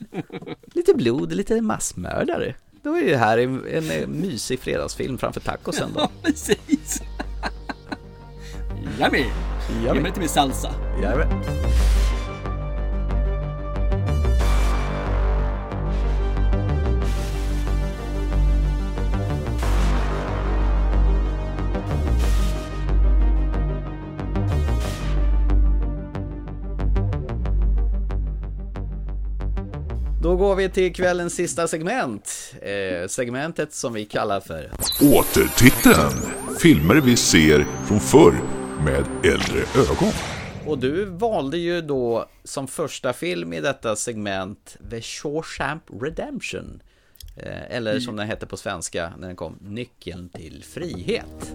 [0.74, 2.54] Lite blod, lite massmördare.
[2.82, 6.00] Då är det här en, en, mysig fredagsfilm framför tacosen då.
[6.00, 7.02] Ja, precis.
[9.00, 9.24] Yummy!
[9.82, 10.74] Ge mig lite mer salsa.
[11.02, 11.71] Jajamän.
[30.42, 32.54] Går vi till kvällens sista segment.
[32.62, 34.70] Eh, segmentet som vi kallar för
[35.02, 36.32] Återtiteln.
[36.60, 38.34] Filmer vi ser från förr
[38.84, 39.58] med äldre
[39.90, 40.12] ögon.
[40.66, 46.82] Och du valde ju då som första film i detta segment The Shawshank Redemption.
[47.36, 51.54] Eh, Eller som den hette på svenska när den kom, Nyckeln till frihet.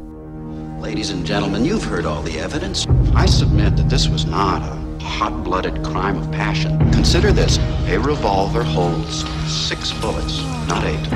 [0.81, 2.89] Ladies and gentlemen, you've heard all the evidence.
[3.25, 6.77] I submit that this was not a hot blooded crime of passion.
[6.91, 11.09] Consider this a revolver holds six bullets, not eight.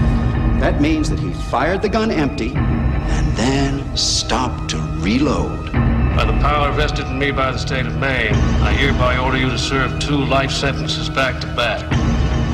[0.61, 5.71] That means that he fired the gun empty and then stopped to reload.
[6.15, 8.33] By the power vested in me by the state of Maine,
[8.63, 11.83] I hereby order you to serve two life sentences back to back,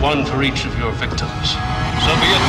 [0.01, 1.51] one for each of your victims.
[2.05, 2.41] So be it.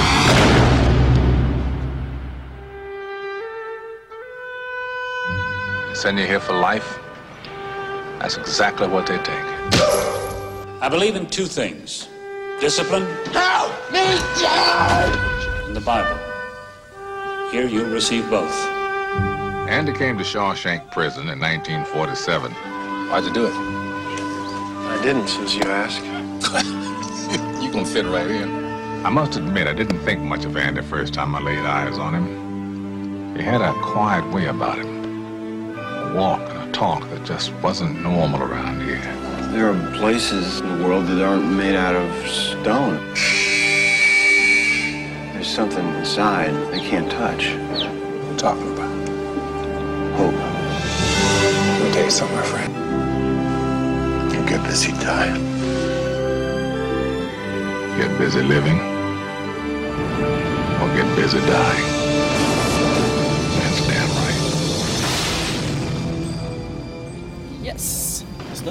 [5.94, 6.98] Send you here for life?
[8.18, 9.44] That's exactly what they take.
[10.80, 12.08] I believe in two things
[12.60, 14.00] discipline help me
[15.66, 16.18] and the Bible.
[17.52, 18.52] Here you'll receive both.
[19.68, 22.50] Andy came to Shawshank Prison in 1947.
[22.50, 23.52] Why'd you do it?
[23.52, 26.02] I didn't, since you ask.
[27.62, 28.64] you can fit right in.
[29.06, 32.14] I must admit, I didn't think much of Andy first time I laid eyes on
[32.14, 33.36] him.
[33.36, 35.78] He had a quiet way about him.
[35.78, 39.00] A walk a talk that just wasn't normal around here.
[39.52, 42.96] There are places in the world that aren't made out of stone.
[45.32, 47.54] There's something inside they can't touch.
[47.70, 48.90] What are you talking about?
[50.16, 50.34] Hope.
[50.34, 52.72] Let me tell you something, my friend.
[54.32, 55.44] You get busy dying.
[57.96, 58.78] Get busy living
[60.80, 61.97] or get busy dying.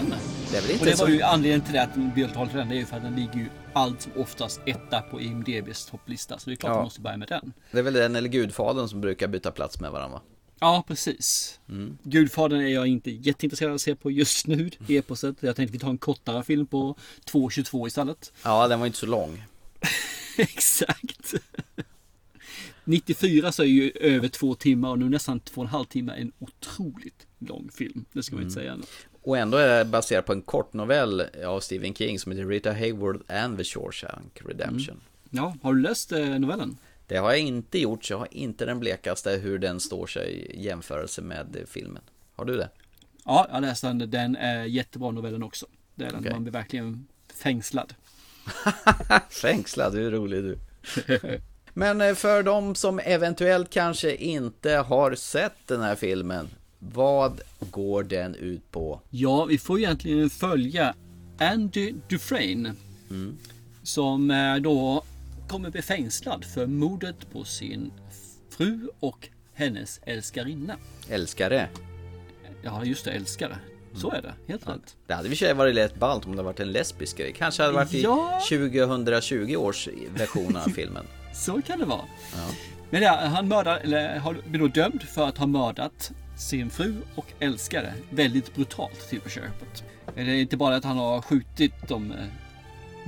[0.03, 2.69] Yes, det är väl Och inte det var ju anledningen till det att Björn den.
[2.69, 6.39] Det är ju för att den ligger ju allt som oftast etta på IMDBs topplista.
[6.39, 6.75] Så det är klart Ja.
[6.75, 7.53] man måste börja med den.
[7.71, 10.23] Det är väl den eller Gudfadern som brukar byta plats med varandra va?
[10.59, 11.59] Ja, precis.
[12.03, 15.35] Gudfadern är jag inte jätteintresserad av att se på just nu, eposet.
[15.39, 16.95] Jag tänkte vi tar en kortare film på
[17.25, 18.33] 2.22 istället.
[18.43, 19.43] Ja, den var inte så lång.
[20.37, 21.33] Exakt.
[22.83, 26.13] 94 så är ju över två timmar och nu nästan två och en halv timme
[26.13, 28.05] en otroligt lång film.
[28.13, 28.77] Det ska man inte säga.
[29.27, 32.73] Och ändå är det baserat på en kort novell av Stephen King som heter Rita
[32.73, 35.01] Hayworth and the Shawshank Redemption.
[35.29, 36.77] Ja, har du läst eh, novellen?
[37.07, 40.31] Det har jag inte gjort, så jag har inte den blekaste hur den står sig
[40.33, 42.03] i jämförelse med filmen.
[42.35, 42.69] Har du det?
[43.25, 44.09] Ja, jag läste den.
[44.09, 45.65] Den är jättebra novellen också.
[45.95, 46.19] Det är den.
[46.19, 46.31] Okej.
[46.31, 47.93] Man blir verkligen fängslad.
[49.29, 50.59] Fängslad, du är rolig du.
[51.73, 56.49] Men eh, för de som eventuellt kanske inte har sett den här filmen,
[56.79, 59.01] vad går den ut på?
[59.09, 60.95] Ja, vi får egentligen följa
[61.39, 62.73] Andy Dufresne.
[63.83, 65.03] Som eh, då
[65.47, 67.91] kommer bli fängslad för mordet på sin
[68.49, 70.75] fru och hennes älskarinna.
[71.09, 71.69] Älskare.
[72.63, 73.57] Ja, just det, älskare.
[73.95, 74.95] Så är det, helt rätt.
[75.07, 77.33] Det hade i och för sig varit lätt ballt om det varit en lesbisk grej.
[77.37, 78.41] Kanske hade varit i Ja.
[78.49, 81.05] 2020 års version av filmen.
[81.33, 82.05] Så kan det vara.
[82.89, 86.95] Men ja, han mördar, eller har blir då dömd för att ha mördat sin fru
[87.15, 89.83] och älskare väldigt brutalt till på köpet.
[90.15, 92.17] Det är inte bara att han har skjutit dem eh,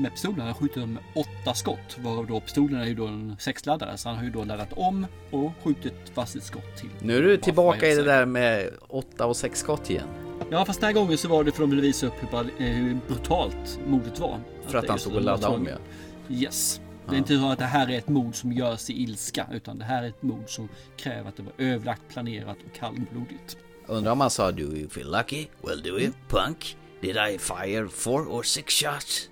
[0.01, 1.97] med pistolen, han har skjutit dem med åtta skott.
[1.99, 5.05] Varav då pistolen är ju då en sexladdare så han har ju då laddat om
[5.31, 6.89] och skjutit fast ett skott till.
[7.01, 10.07] Nu är du tillbaka att i det där med 8 och 6 skott igen.
[10.51, 12.39] Ja fast den här gången så var det för att de ville visa upp hur,
[12.61, 14.39] eh, brutalt mordet var.
[14.67, 16.35] För att det han stod och laddade om ja.
[16.35, 16.81] Yes.
[17.09, 19.79] Det är inte så att det här är ett mord som görs i ilska utan
[19.79, 23.57] det här är ett mord som kräver att det var överlagt, planerat och kallblodigt.
[23.87, 25.47] Undrar om han sa Do you feel lucky?
[25.61, 26.77] Well do you, punk?
[27.01, 29.29] Did I fire four or six shots?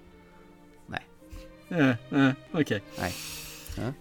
[0.88, 1.03] Nej.
[1.69, 2.82] Eh, eh, Okej.
[2.99, 3.13] Nej.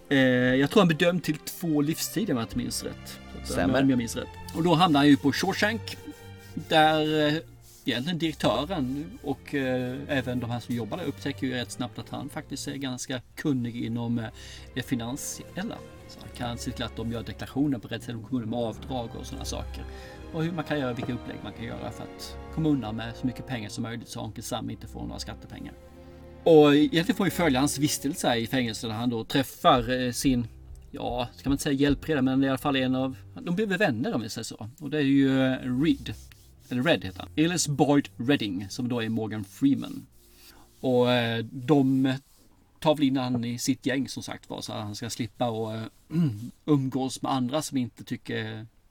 [0.09, 0.17] Eh,
[0.55, 3.19] jag tror han bedömd till två livstider om jag inte minns rätt.
[3.43, 3.81] Stämmer.
[3.81, 4.27] Om jag minns rätt.
[4.55, 5.97] Och då hamnar han ju på Shawshank.
[6.53, 7.41] Där
[7.87, 12.09] egentligen direktören och eh, även de här som jobbar där upptäcker ju rätt snabbt att
[12.09, 14.25] han faktiskt är ganska kunnig inom eh,
[14.73, 15.77] det finansiella.
[16.07, 19.09] Så han kan se till att de gör deklarationer på rätt sätt, kommunen med avdrag
[19.19, 19.83] och sådana saker.
[20.33, 23.15] Och hur man kan göra, vilka upplägg man kan göra för att komma undan med
[23.15, 25.73] så mycket pengar som möjligt så Onkel Sam inte får några skattepengar.
[26.43, 30.47] Och egentligen får vi följa hans vistelse i fängelset där han då träffar eh, sin,
[30.91, 33.77] ja, ska man inte säga hjälpreda, men i alla fall en av, de blir väl
[33.77, 34.69] vänner om vi säger så.
[34.79, 36.13] Och det är ju eh, Reed,
[36.71, 37.29] eller Red heter han.
[37.35, 40.05] Ellis Boyd Redding, som då är Morgan Freeman.
[40.79, 42.13] Och eh, de
[42.79, 45.49] tar väl in han i sitt gäng som sagt var, så att han ska slippa
[45.49, 45.83] och eh,
[46.65, 48.43] umgås med andra som inte tycker,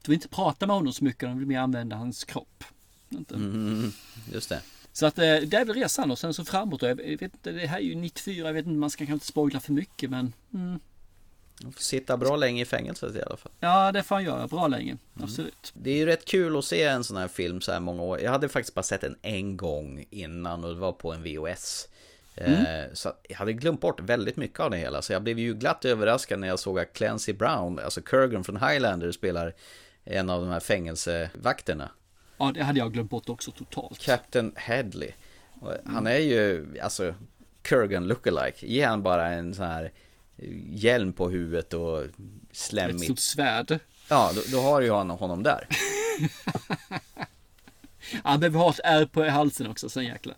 [0.03, 2.65] de vill inte prata med honom så mycket, de vill mer använda hans kropp.
[3.09, 3.35] Inte?
[3.35, 3.93] Mm,
[4.33, 4.63] just det.
[4.93, 6.83] Så att eh, det är väl resan och sen så framåt.
[6.83, 9.61] Jag vet det här är ju 94, jag vet inte, man ska kanske inte spoila
[9.61, 10.81] för mycket men mm,
[11.63, 13.53] Han får sitta bra länge i fängelset i alla fall.
[13.61, 14.97] Ja, det får han göra bra länge.
[15.23, 15.73] Absolut.
[15.75, 18.21] Det är ju rätt kul att se en sån här film så här många år.
[18.21, 21.89] Jag hade faktiskt bara sett den en gång innan och det var på en VHS.
[22.35, 22.55] Eh,
[22.93, 25.03] Så jag hade glömt bort väldigt mycket av det hela.
[25.03, 28.57] Så jag blev ju glatt överraskad när jag såg att Clancy Brown, alltså Kurgan från
[28.57, 29.55] Highlander, spelar
[30.05, 31.91] en av de här fängelsevakterna.
[32.39, 33.99] Ja, det hade jag glömt bort också totalt.
[33.99, 35.11] Captain Headley.
[35.61, 37.15] Och Han är ju, alltså,
[37.63, 38.67] Kurgan lookalike.
[38.67, 39.93] Ge han bara en sån här
[40.71, 42.11] hjälm på huvudet och Ett
[42.53, 43.05] slemmigt.
[43.05, 43.79] stort svärd.
[44.11, 45.69] Ja, då, då har ju han honom där.
[48.25, 50.37] Han behöver ha ett R på halsen också, sen jäklar.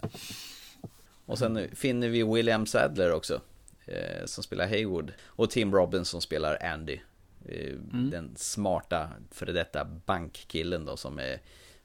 [1.27, 3.41] Och sen finner vi William Sadler också.
[3.87, 5.13] Eh, som spelar Haywood.
[5.27, 6.99] Och Tim Robbins som spelar Andy.
[7.49, 7.75] Eh,
[8.11, 11.41] Den smarta före detta bankkillen då som är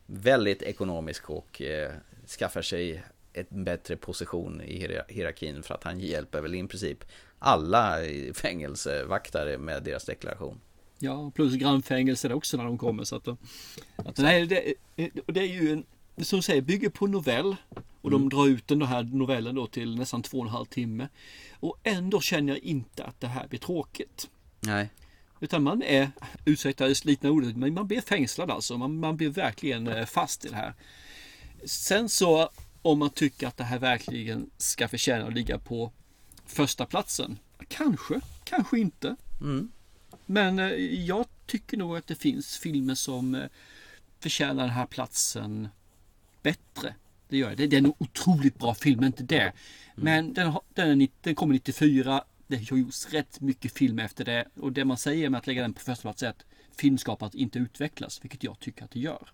[0.06, 1.92] väldigt ekonomisk och eh,
[2.40, 3.04] skaffar sig
[3.34, 7.04] en bättre position i hier- hierarkin för att han hjälper väl i princip
[7.44, 7.98] alla
[8.34, 10.60] fängelsevaktare med deras deklaration.
[11.00, 13.04] Ja, plus grannfängelse där också när de kommer.
[13.04, 13.28] Så att,
[13.96, 14.74] att nej, det,
[15.26, 15.86] det är ju en,
[16.26, 17.56] som du säger, bygger på novell.
[18.02, 21.08] Och de drar ut den här novellen då till nästan två och en halv timme.
[21.60, 24.30] Och ändå känner jag inte att det här blir tråkigt.
[24.60, 24.90] Nej.
[25.40, 26.12] Utan man är,
[26.46, 28.78] ursäkta det slitna ordet, men man blir fängslad alltså.
[28.78, 30.74] Man, man blir verkligen eh, fast i det här.
[31.66, 32.50] Sen så
[32.82, 35.92] om man tycker att det här verkligen ska förtjäna att ligga på
[36.54, 37.40] första platsen.
[37.68, 39.16] Kanske, kanske inte.
[40.26, 40.68] Men eh,
[41.06, 43.46] jag tycker nog att det finns filmer som eh,
[44.20, 45.68] förtjänar den här platsen
[46.42, 46.96] bättre.
[47.30, 47.58] Det gör jag.
[47.58, 49.54] Det, det är en otroligt bra film, inte det.
[49.96, 52.24] Men den, den, den kommer 94.
[52.48, 54.46] Det har gjorts rätt mycket film efter det.
[54.56, 56.46] Och det man säger med att lägga den på första plats är att
[56.78, 59.32] filmskapandet inte utvecklas, vilket jag tycker att det gör.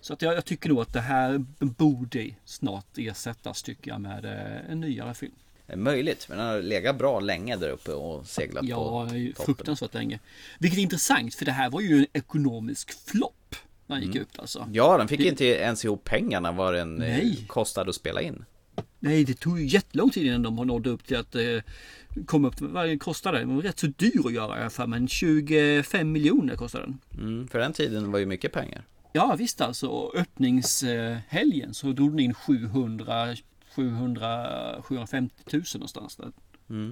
[0.00, 4.24] Så att jag, jag tycker nog att det här borde snart ersättas tycker jag med
[4.24, 5.34] eh, en nyare film.
[5.76, 9.32] Möjligt, men han har legat bra länge där uppe och seglat Ja, på toppen.
[9.44, 10.18] fruktansvärt länge.
[10.58, 13.56] Vilket är intressant för det här var ju en ekonomisk flopp
[13.86, 14.68] när han gick ut alltså.
[14.72, 17.44] Ja, den fick Det- inte ens ihop pengarna vad den eh, Nej.
[17.46, 18.44] kostade att spela in.
[18.98, 21.42] Nej, det tog ju jättelång tid innan de nådde upp till att eh,
[22.26, 23.38] komma upp vad det kostade.
[23.38, 26.98] Den var rätt så dyr att göra i alla fall, men 25 miljoner kostade den.
[27.26, 28.84] Mm, för den tiden var ju mycket pengar.
[29.12, 33.36] Ja visst alltså, och öppningshelgen så drog den in 700,
[33.76, 36.32] 700 750 000 någonstans där.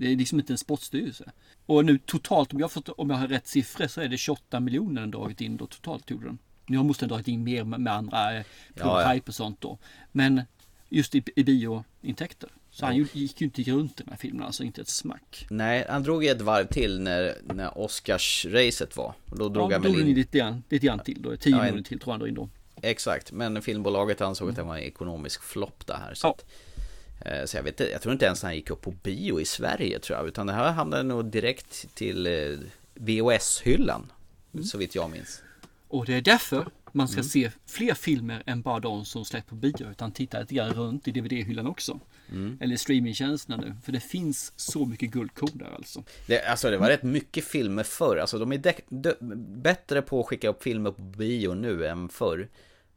[0.01, 1.33] Det är liksom inte en sportstyrelse.
[1.67, 4.61] Och nu totalt, om jag, fått, om jag har rätt siffror så är det 28
[4.61, 6.39] miljoner den dragit in då totalt gjorde den.
[6.67, 9.13] Nu har måste den dragit in mer med, med andra eh, Ja, ja.
[9.13, 9.79] hype och sånt då.
[10.13, 10.43] Men
[10.89, 12.51] just i, i biointäkter.
[12.71, 15.47] Så han gick ju inte runt den här filmen, alltså inte ett smack.
[15.51, 19.15] Nej, han drog ju ett varv till när, när Oscars-racet var.
[19.31, 21.37] Och då drog ja, han väl in lite grann, lite grann till då.
[21.37, 22.49] 10 Ja, miljoner till tror jag han drog in då.
[22.83, 26.15] Exakt, men filmbolaget ansåg att det var en ekonomisk flopp det här.
[26.15, 26.31] Så, Ja.
[26.31, 26.45] att,
[27.47, 30.19] så jag vet jag tror inte ens han gick upp på bio i Sverige tror
[30.19, 30.29] jag.
[30.29, 32.59] Utan det här hamnade nog direkt till eh,
[32.95, 34.13] VHS-hyllan.
[34.55, 34.65] Mm.
[34.65, 35.43] Så vitt jag minns.
[35.89, 37.13] Och det är därför man Mm.
[37.13, 39.91] ska se fler filmer än bara de som släpps på bio.
[39.91, 42.01] Utan titta lite grann runt i DVD-hyllan också.
[42.31, 42.59] Mm.
[42.61, 43.75] Eller streamingtjänsterna nu.
[43.85, 46.05] För det finns så mycket guldkorn där alltså.
[46.27, 48.17] Det, alltså det var rätt mycket filmer förr.
[48.17, 49.15] Alltså de är de,
[49.63, 52.49] bättre på att skicka upp filmer på bio nu än förr.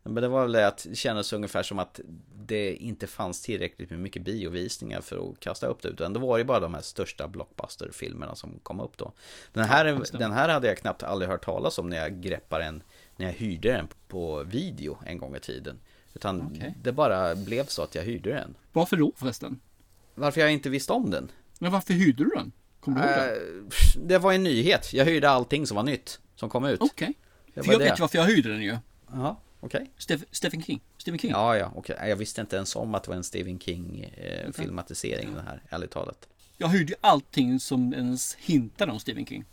[0.10, 2.00] Men det var väl det att det kändes ungefär som att
[2.46, 5.88] det inte fanns tillräckligt med mycket biovisningar för att kasta upp det.
[5.88, 9.12] Utan det var ju bara de här största blockbuster-filmerna som kom upp då.
[9.54, 12.84] Den här, den här hade jag knappt aldrig hört talas om när jag greppade den,
[13.16, 15.80] när jag hyrde den på video en gång i tiden.
[16.14, 16.76] Utan Okej.
[16.84, 18.56] det bara blev så att jag hyrde den.
[18.72, 19.60] Varför då förresten?
[20.16, 21.32] Varför jag inte visste om den?
[21.60, 22.52] Men varför hyrde du den?
[22.80, 23.36] Kommer du ihåg det?
[23.36, 24.94] Eh, det var en nyhet.
[24.94, 26.82] Jag hyrde allting som var nytt som kom ut.
[26.82, 27.14] Okej.
[27.54, 27.86] Det För jag det.
[27.86, 28.78] vet ju varför jag hyrde den ju.
[29.14, 29.38] Ja,
[30.00, 30.82] Steph- Stephen King.
[30.98, 31.32] Stephen King.
[31.32, 31.96] Ja, ja, okej.
[32.10, 35.62] Jag visste inte ens om att det var en Stephen King eh, filmatisering den här,
[35.70, 36.28] ärligt talat.
[36.58, 39.46] Jag hyrde ju allting som ens hintade om Stephen King.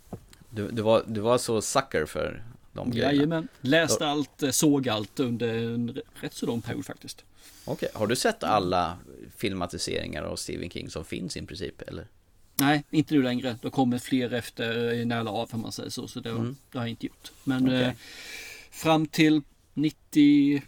[0.50, 3.12] Du, du, var, du var så sucker för de grejerna.
[3.12, 3.48] Jajamän.
[3.60, 7.24] Läste allt, eh, såg allt under en rätt så lång period faktiskt.
[7.64, 8.98] Okej, har du sett alla
[9.36, 12.06] filmatiseringar av Stephen King som finns i princip, eller?
[12.54, 13.56] Nej, inte nu längre.
[13.62, 16.08] Det kommer fler efter eh, när jag la av, om man säger så.
[16.08, 16.56] Så det, Mm.
[16.72, 17.32] det har jag inte gjort.
[17.44, 17.82] Men Okej.
[17.82, 17.92] eh,
[18.70, 19.42] fram till
[19.74, 20.62] 96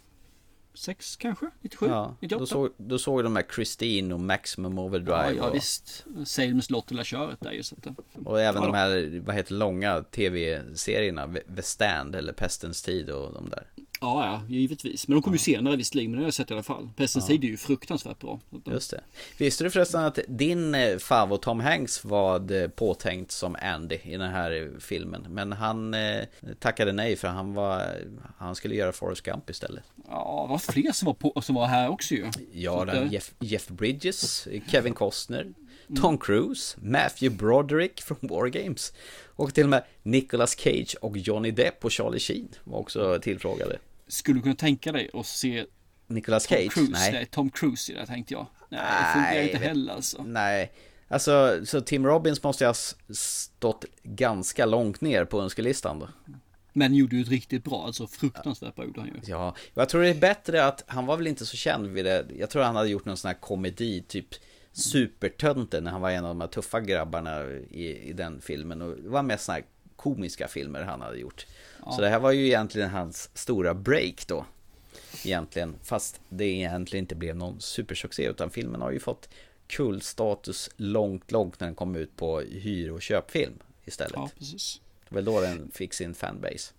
[1.17, 1.49] kanske?
[1.61, 1.87] 97?
[1.87, 2.39] Ja, 98?
[2.39, 6.05] då såg, då såg de här Christine och Maximum Overdrive ja, ja och, visst.
[6.25, 7.63] Salems lott hela köret där ju.
[7.63, 7.87] Så att,
[8.25, 13.33] och även Ja, de här, vad heter långa tv-serierna, The Stand eller Pestens tid och
[13.33, 13.67] de där.
[14.01, 15.07] Ja, ja, givetvis.
[15.07, 16.89] Men de kom ju senare visserligen, men det har jag sett i alla fall.
[16.95, 17.27] Pestens Ja.
[17.27, 18.39] tid är ju fruktansvärt bra.
[18.65, 19.01] Just det.
[19.37, 24.17] Visste du förresten att din eh, favorit Tom Hanks var eh, påtänkt som Andy i
[24.17, 25.25] den här eh, filmen?
[25.29, 26.23] Men han eh,
[26.59, 27.95] tackade nej för han var
[28.37, 29.83] Han skulle göra Forrest Gump istället.
[30.07, 32.31] Ja, det var fler som var, på, som var här också ju.
[32.53, 35.53] Ja, den Jeff, Jeff Bridges, Kevin Costner,
[36.01, 38.93] Tom Cruise, Matthew Broderick från War Games
[39.35, 43.77] och till och med Nicolas Cage och Johnny Depp och Charlie Sheen var också tillfrågade.
[44.07, 45.65] Skulle du kunna tänka dig att se
[46.07, 46.73] Nicolas Tom Cage?
[46.73, 46.91] Cruise?
[46.91, 47.11] Nej.
[47.11, 47.25] Nej.
[47.25, 48.47] Tom Cruise i det tänkte jag.
[48.69, 50.23] Nej, det funkar inte heller alltså.
[50.23, 50.71] Nej,
[51.07, 52.75] alltså så Tim Robbins måste jag ha
[53.09, 56.09] stått ganska långt ner på önskelistan då.
[56.73, 59.31] Men gjorde ju ett riktigt bra, alltså fruktansvärt bra gjorde han ju.
[59.31, 62.25] Ja, jag tror det är bättre att han var väl inte så känd vid det.
[62.39, 64.27] Jag tror han hade gjort någon sån här komedi, typ
[64.77, 68.81] Supertönten när han var en av de här tuffa grabbarna i, i den filmen.
[68.81, 69.65] Och det var mest såna här
[69.95, 71.45] komiska filmer han hade gjort.
[71.95, 74.45] Så det här var ju egentligen hans stora break då.
[75.25, 79.29] Egentligen, fast det egentligen inte blev någon supersuccé utan filmen har ju fått
[79.67, 84.13] kultstatus långt, långt när den kom ut på hyr och köpfilm istället.
[84.15, 84.81] Ja, precis.
[85.09, 86.73] Det var då den fick sin fanbase.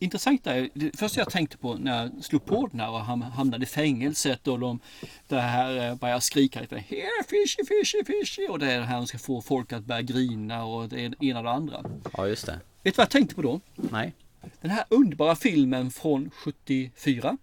[0.00, 3.30] Intressanta är, det första jag tänkte på när jag slog på den här och ham-
[3.30, 4.80] hamnade i fängelset och de
[5.28, 8.96] det här eh, börjar skrika lite Here fishy fishy fishy och det är det här
[8.98, 11.84] som ska få folk att börja grina och det ena och det andra.
[12.12, 12.60] Ja, just det.
[12.82, 13.60] Vet du vad jag tänkte på då?
[13.76, 14.14] Nej.
[14.60, 17.36] Den här underbara filmen från 74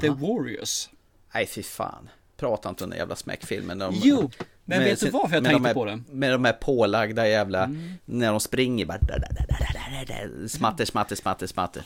[0.00, 0.16] The Aha.
[0.16, 0.88] Warriors.
[1.34, 2.08] Nej, fy fan.
[2.36, 3.78] Prata inte om den jävla smäckfilmen.
[3.78, 4.30] De, Jo,
[4.70, 6.04] men med vet du varför jag tänkte de här, på den?
[6.10, 7.70] Med de här pålagda jävla,
[8.04, 8.98] när de springer bara,
[10.48, 11.82] smatter, smatter, smatter, smatter.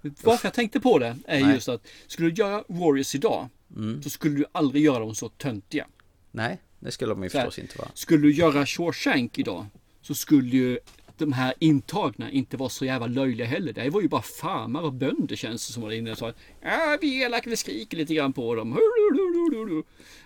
[0.00, 1.54] Varför jag tänkte på det är Nej.
[1.54, 4.02] just att skulle du göra Warriors idag Mm.
[4.02, 5.86] så skulle du aldrig göra dem så töntiga.
[6.30, 7.88] Nej, det skulle de ju förstås inte vara.
[7.94, 9.66] Skulle du göra Shawshank idag
[10.02, 10.78] så skulle ju
[11.18, 13.72] de här intagna inte vara så jävla löjliga heller.
[13.72, 16.98] Det var ju bara farmar och bönder känns det som var inne och sa Ja,
[17.00, 18.78] vi är elaka, vi skriker lite grann på dem.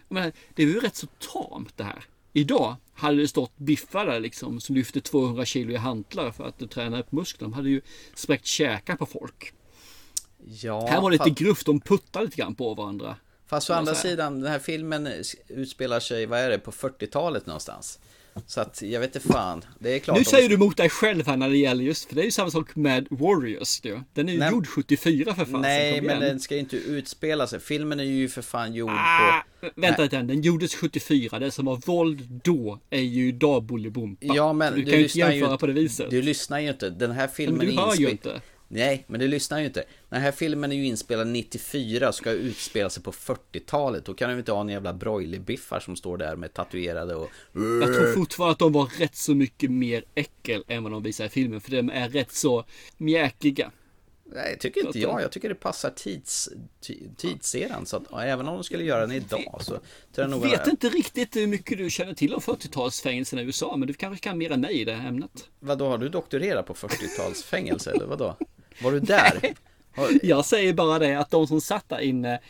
[0.08, 2.04] Men det är ju rätt så tamt det här.
[2.32, 6.70] Idag hade det stått biffar där liksom som lyfte 200 kilo i hantlar för att
[6.70, 7.50] träna upp musklerna.
[7.50, 7.80] De hade ju
[8.14, 9.52] spräckt käkar på folk.
[10.44, 13.16] Ja, här var det lite fast, gruff, de puttade lite grann på varandra.
[13.46, 15.08] fast å andra sidan, den här filmen
[15.48, 17.98] utspelar sig, vad är det, på 40-talet någonstans.
[18.46, 19.64] Så att, jag vet inte fan.
[19.78, 20.18] Det är klart.
[20.18, 22.30] Nu säger du emot dig själv här när det gäller just, för det är ju
[22.30, 23.80] samma sak med Warriors.
[23.80, 24.00] Du.
[24.14, 24.50] Den är ju Nej.
[24.50, 25.60] gjord 74 för fan.
[25.60, 27.60] Nej, men den ska ju inte utspela sig.
[27.60, 29.68] Filmen är ju för fan gjord Ah, på...
[29.76, 31.38] vänta lite, den gjordes 74.
[31.38, 34.26] Det som var våld då är ju idag Bolibompa.
[34.26, 36.10] Ja, men Så du du, kan ju inte jämföra ju på det viset.
[36.10, 36.90] Du lyssnar ju inte.
[36.90, 38.40] Den här filmen Men du är hör ju inspel- inte.
[38.68, 39.84] Nej, men du lyssnar ju inte.
[40.12, 44.04] Den här filmen är ju inspelad 94 och ska utspela sig på 40-talet.
[44.04, 47.30] Då kan du inte ha en jävla broilerbiffar som står där med tatuerade och...
[47.52, 51.24] Jag tror fortfarande att de var rätt så mycket mer äckel än vad de visar
[51.24, 51.60] i filmen.
[51.60, 52.64] För de är rätt så
[52.96, 53.70] mjäkiga.
[54.24, 55.22] Nej, tycker inte jag.
[55.22, 56.48] Jag tycker det passar tids,
[57.16, 57.86] tidseran.
[57.86, 59.78] Så att även om de skulle göra den idag så
[60.14, 60.42] jag nog...
[60.42, 63.76] Vet inte riktigt hur mycket du känner till om 40-talsfängelserna i USA.
[63.76, 65.48] Men du kanske kan mer än mig i det här ämnet.
[65.60, 68.36] Vadå, har du doktorerat på 40-talsfängelse eller vadå?
[68.82, 69.38] Var du där?
[69.42, 69.54] Har...
[70.22, 72.40] Jag säger bara det att de som satt där inne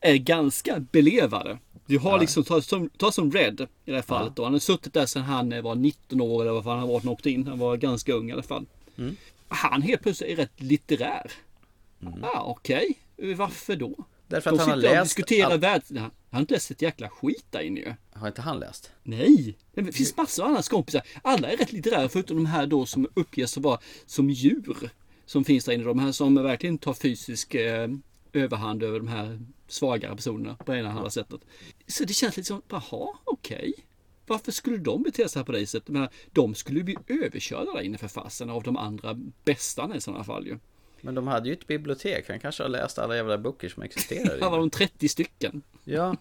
[0.00, 1.58] är ganska belevade.
[1.86, 4.44] Du har liksom, ta som, ta som Red i det här fallet då.
[4.44, 7.00] Han har suttit där sedan han var 19 år eller vad fan han var när
[7.00, 7.46] han åkte in.
[7.46, 8.66] Han var ganska ung i alla fall.
[8.98, 9.16] Mm.
[9.48, 11.32] Han helt plötsligt är rätt litterär.
[12.22, 12.98] Ja, okej.
[13.36, 13.86] Varför då?
[13.86, 14.04] Mm.
[14.28, 15.82] Därför att de han har läst diskuterar all- värld...
[15.96, 17.94] Han har inte läst ett jäkla skit där inne ju.
[18.12, 18.90] Har inte han läst?
[19.02, 21.02] Nej, det finns massor av andra kompisar.
[21.22, 24.90] Alla är rätt litterära förutom de här då som uppges vara som djur.
[25.26, 25.84] Som finns där inne.
[25.84, 27.88] De här som verkligen tar fysisk eh,
[28.32, 31.40] överhand över de här svagare personerna på ena eller andra sättet.
[31.86, 33.74] Så det känns lite som, jaha, okej.
[34.26, 35.88] Varför skulle de bete sig på det sättet?
[35.88, 40.24] Men de skulle bli överkörda där inne för fasen av de andra bästarna i sådana
[40.24, 40.58] fall ju.
[41.00, 42.28] Men de hade ju ett bibliotek.
[42.28, 44.40] Han kanske har läst alla jävla böcker som existerar.
[44.40, 45.62] Här var de 30 stycken.
[45.84, 46.16] Ja,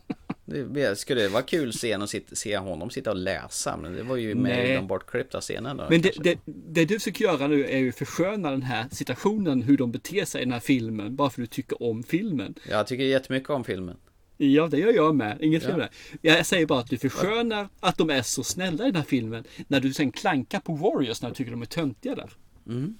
[0.51, 3.77] det skulle vara kul att se, honom sitta och läsa.
[3.77, 4.71] Men det var ju med Nej.
[4.71, 5.87] i de bortklippta scenerna.
[5.89, 9.77] Men det, det, det du försöker göra nu är ju försköna den här situationen, hur
[9.77, 12.55] de beter sig i den här filmen, bara för att du tycker om filmen.
[12.69, 13.97] Jag tycker jättemycket om filmen.
[14.37, 15.37] Ja, det gör jag med.
[15.41, 15.77] Inget fel Ja.
[15.77, 15.89] med.
[16.21, 19.43] Jag säger bara att du förskönar att de är så snälla i den här filmen,
[19.67, 22.29] när du sen klankar på Warriors när du tycker de är töntiga där.
[22.67, 22.97] Mm.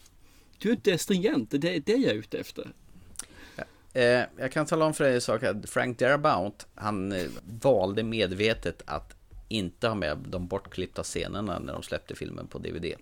[0.57, 2.71] Du är inte stringent, det är det jag är ute efter.
[3.93, 7.25] Eh, jag kan tala om för dig en sak Frank Darabont, han eh,
[7.61, 9.15] valde medvetet att
[9.47, 12.85] inte ha med de bortklippta scenerna när de släppte filmen på DVD.
[12.85, 12.95] Mm.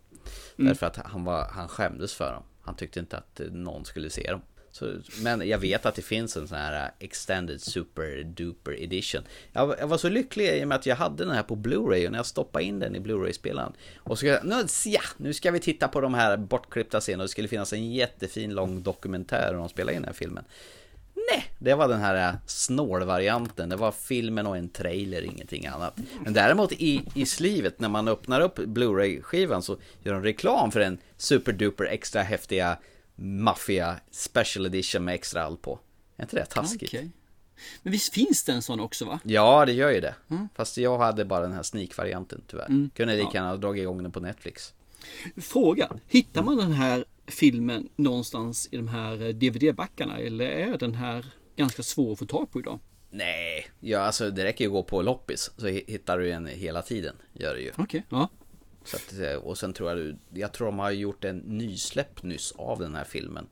[0.55, 2.43] Därför att han, var, han skämdes för dem.
[2.61, 4.41] Han tyckte inte att eh, någon skulle se dem.
[4.71, 9.21] Så, men jag vet att det finns en sån här eh, Extended Super Duper Edition.
[9.53, 11.55] Jag, var- jag var så lycklig i och med att jag hade den här på
[11.55, 13.73] Blu-ray och när jag stoppade in den i Blu-ray-spelaren.
[13.97, 17.23] Och så nu, ja, nu ska vi titta på de här bortklippta scenerna.
[17.23, 20.43] Det skulle finnas en jättefin lång dokumentär om de spelade in den här filmen.
[21.31, 23.69] Nej, det var den här äh, snålvarianten.
[23.69, 25.97] Det var filmen och en trailer, ingenting annat.
[26.23, 30.79] Men däremot i, i slivet, när man öppnar upp Blu-ray-skivan så gör de reklam för
[30.79, 32.77] en superduper extra häftiga
[33.15, 35.79] Mafia Special Edition med extra allt på.
[36.17, 36.89] Är inte det taskigt?
[36.89, 37.09] Okej.
[37.83, 39.19] Men visst finns det en sån också va?
[39.23, 40.15] Ja, det gör ju det.
[40.55, 42.65] Fast jag hade bara den här sneak-varianten tyvärr.
[42.65, 42.89] Mm.
[42.95, 43.33] Kunde lika Ja.
[43.33, 44.73] gärna ha dragit igång den på Netflix.
[45.37, 50.93] Fråga, hittar man den här filmen någonstans i de här eh, DVD-backarna eller är den
[50.95, 51.25] här
[51.55, 52.79] ganska svår att få tag på idag?
[53.11, 56.45] Nej, ja, alltså det räcker ju att gå på loppis så hi- hittar du en
[56.45, 57.15] hela tiden.
[57.33, 57.71] Gör det ju.
[57.77, 58.29] Okej, ja.
[58.83, 62.53] Så att, eh, och sen tror jag jag tror de har gjort en nysläpp nyss
[62.57, 63.47] av den här filmen.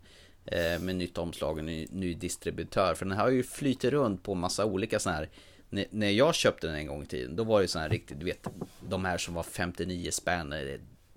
[0.46, 2.94] Eh, med nytt omslag och ny, ny distributör.
[2.96, 5.30] För den har ju flyter runt på massa olika sådana här.
[5.72, 8.20] N- när jag köpte den en gång i tiden, då var det sådana här riktigt,
[8.20, 8.48] du vet,
[8.90, 10.54] de här som var 59 spänn,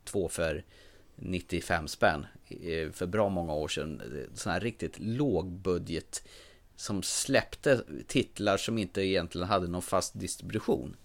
[0.05, 0.65] två för
[1.21, 2.27] 95 spänn.
[2.49, 4.03] eh, För bra många år sedan.
[4.35, 6.23] Sådana här riktigt låg budget.
[6.77, 10.97] Som släppte titlar som inte egentligen hade någon fast distribution.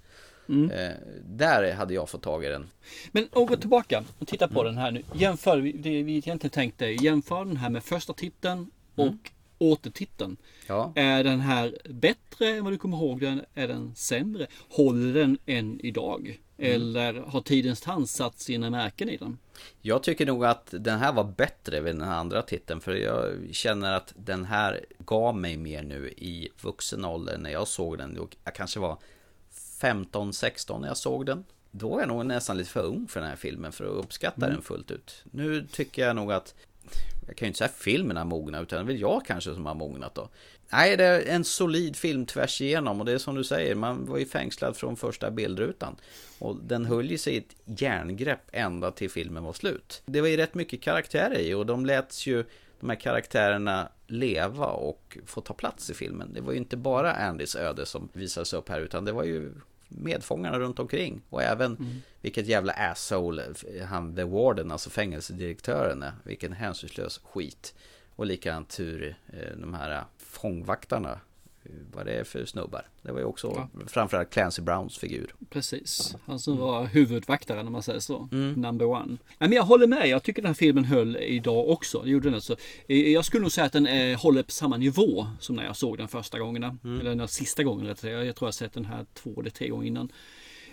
[0.49, 0.71] Mm.
[0.71, 0.93] Eh,
[1.25, 2.69] där hade jag fått tag i den.
[3.11, 5.03] Men om går tillbaka och tittar på den här nu.
[5.13, 10.37] Jämför, det vi egentligen tänkte, jämför den här med första titeln och återtiteln.
[10.67, 10.93] Ja.
[10.95, 13.41] Är den här bättre än vad du kommer ihåg den?
[13.53, 14.47] Är den sämre?
[14.69, 16.39] Håller den än idag?
[16.57, 19.37] Eller har tidens tand satt sina märken i den?
[19.81, 23.93] Jag tycker nog att den här var bättre vid den andra titeln för jag känner
[23.93, 28.19] att den här gav mig mer nu i vuxen ålder när jag såg den.
[28.43, 28.97] Jag kanske var
[29.79, 31.43] 15-16 när jag såg den.
[31.71, 34.45] Då var jag nog nästan lite för ung för den här filmen för att uppskatta
[34.45, 34.53] Mm.
[34.55, 35.23] den fullt ut.
[35.31, 36.55] Nu tycker jag nog att
[37.27, 39.53] jag kan ju inte säga att filmen har mognat utan det är väl jag kanske
[39.53, 40.29] som har mognat då.
[40.69, 44.05] Nej, det är en solid film tvärs igenom och det är som du säger, man
[44.05, 45.95] var ju fängslad från första bildrutan.
[46.39, 50.01] Och den höll ju sig i ett järngrepp ända till filmen var slut.
[50.05, 52.45] Det var ju rätt mycket karaktärer i och de läts ju
[52.79, 56.33] de här karaktärerna leva och få ta plats i filmen.
[56.33, 59.53] Det var ju inte bara Andys öde som visades upp här utan det var ju
[59.87, 63.43] medfångarna runt omkring och även vilket jävla asshole
[63.89, 66.13] han the warden, alltså fängelsedirektören är.
[66.23, 67.73] Vilken hänsynslös skit.
[68.15, 70.03] Och likadant hur eh, de här
[70.45, 71.11] fångvaktarna,
[71.63, 72.87] eh, vad det är för snubbar.
[73.01, 73.69] Det var ju också Ja.
[73.87, 75.35] framförallt Clancy Browns figur.
[75.49, 78.29] Precis, han som var huvudvaktaren om man säger så.
[78.31, 78.53] Mm.
[78.53, 79.17] Number one.
[79.39, 82.01] Men jag håller med, jag tycker den här filmen höll idag också.
[82.01, 82.55] Det gjorde den alltså.
[82.87, 85.75] Eh, Jag skulle nog säga att den eh, håller på samma nivå som när jag
[85.75, 86.77] såg den första gångerna.
[86.83, 86.99] Mm.
[86.99, 87.85] Eller den sista gången.
[87.85, 87.97] Jag
[88.35, 90.11] tror jag sett den här två eller tre gånger innan.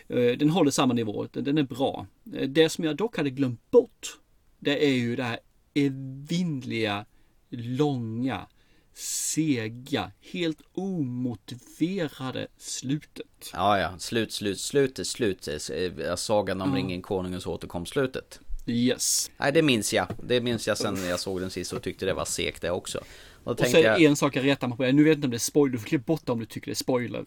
[0.08, 2.06] Eh, Den håller samma nivå, den är bra.
[2.48, 4.18] Det som jag dock hade glömt bort.
[4.58, 5.38] Det är ju det här
[5.74, 7.04] evinnerliga,
[7.50, 8.46] långa,
[8.94, 13.50] sega, helt omotiverade slutet.
[13.52, 15.70] Ja, ja, slut, slut, slutet, slutet.
[15.70, 16.76] Eh, Sagan om Ja.
[16.76, 18.40] ringen, konungens återkomst, slutet.
[18.66, 19.30] Yes.
[19.36, 20.06] Nej, det minns jag.
[20.24, 22.70] Det minns jag sen när jag såg den sist och tyckte det var segt det
[22.70, 23.00] också.
[23.44, 24.02] Och Och är jag...
[24.02, 24.82] en sak jag retar mig på.
[24.84, 25.72] Nu vet jag inte om det är spoiler.
[25.72, 27.24] Du får klippa bort det om du tycker det är spoiler.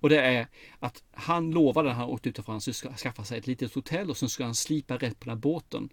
[0.00, 0.46] Och det är
[0.78, 4.10] att han lovade när han åkte ut att han skulle skaffa sig ett litet hotell
[4.10, 5.88] och sen skulle han slipa rätt på den här båten.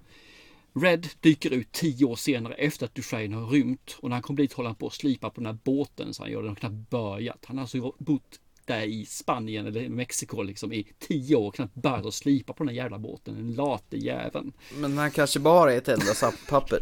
[0.82, 4.38] Red dyker ut tio år senare efter att Dufresne har rymt och när han kommer
[4.38, 6.90] dit håller han på att slipa på den här båten så han gör den knappt
[6.90, 7.46] börjat.
[7.46, 11.76] Han har alltså bott där i Spanien eller Mexiko liksom i tio år och knappt
[11.76, 13.36] börjat att slipa på den här jävla båten.
[13.36, 14.54] Den late jäveln.
[14.76, 16.80] Men han kanske bara är ett enda papper.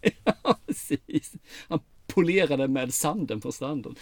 [0.66, 1.32] Precis.
[1.68, 3.94] Han polerade med sanden på stranden.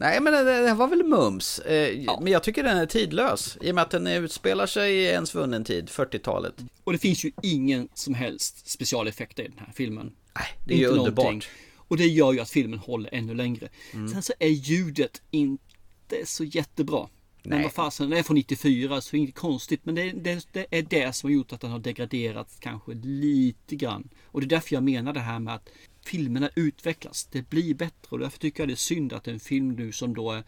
[0.00, 1.58] Nej men det, det var väl mums.
[1.58, 3.58] Eh, Men jag tycker den är tidlös.
[3.60, 6.54] I och med att den utspelar sig i en svunnen tid, 40-talet.
[6.84, 10.12] Och det finns ju ingen som helst specialeffekter i den här filmen.
[10.34, 11.24] Nej, det är ju Inte underbart.
[11.24, 11.50] någonting.
[11.76, 13.68] Och det gör ju att filmen håller ännu längre.
[13.92, 14.08] Mm.
[14.08, 17.08] Sen så är ljudet inte så jättebra.
[17.42, 17.62] Men Nej.
[17.62, 19.80] vad fasen, den är från 94 så inget konstigt.
[19.84, 23.76] Men det, det, det är det som har gjort att den har degraderats kanske lite
[23.76, 24.08] grann.
[24.24, 25.68] Och det är därför jag menar det här med att
[26.04, 27.28] filmerna utvecklas.
[27.32, 30.14] Det blir bättre och därför tycker jag det är synd att en film nu som
[30.14, 30.42] då är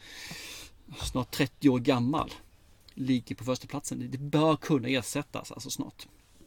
[1.03, 2.31] snart 30 år gammal
[2.95, 4.09] ligger på första platsen.
[4.11, 6.07] Det bör kunna ersättas alltså snart.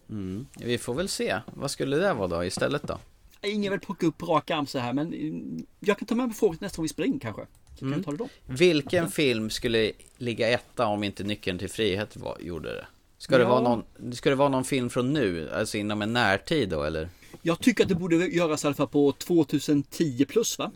[0.09, 0.45] Mm.
[0.59, 1.39] Vi får väl se.
[1.53, 2.99] Vad skulle det vara då istället då?
[3.41, 6.35] Ingen vill plocka upp rak arm så här men mm, jag kan ta med mig
[6.35, 7.41] frågan nästa gång vi springer kanske.
[7.73, 8.03] Så kan Mm.
[8.03, 8.27] ta det då.
[8.45, 12.85] Vilken film skulle ligga etta om inte Nyckeln till frihet var, gjorde det?
[13.17, 13.49] Ska det, Ja.
[13.49, 15.49] vara någon, ska det vara någon film från nu?
[15.51, 17.09] Alltså inom en närtid då eller?
[17.41, 20.71] Jag tycker att det borde göras i alla fall på 2010 plus va?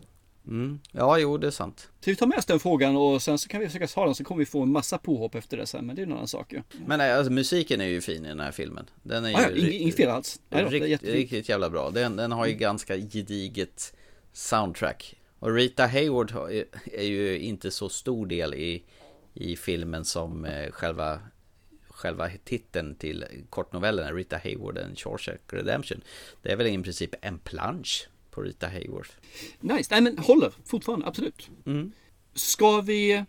[0.48, 0.80] Mm.
[0.92, 1.90] Ja, jo det är sant.
[2.00, 4.16] Så vi tar med oss den frågan och sen så kan vi försöka ta den
[4.16, 6.28] så kommer vi få en massa påhopp efter det sen men det är en annan
[6.28, 6.62] sak ju.
[6.86, 8.90] Men nej, alltså, musiken är ju fin i den här filmen.
[9.04, 10.40] Den är ju Ah, ja, inget- fel alls.
[10.50, 11.90] Nej då, är riktigt, jävla bra.
[11.90, 13.94] Den, den har ju ganska gediget
[14.34, 15.16] soundtrack.
[15.40, 16.32] Och Rita Hayward
[16.94, 18.84] är ju inte så stor del i,
[19.34, 21.20] i filmen som eh, själva
[22.00, 26.02] Själva titeln till kortnovellen Rita Hayward and Shawshank Redemption
[26.42, 29.08] Det är väl i princip en plansch på Rita Hayward
[29.60, 31.50] Nice, nej men håller fortfarande, absolut.
[31.66, 31.92] Mm.
[32.34, 33.26] Ska vi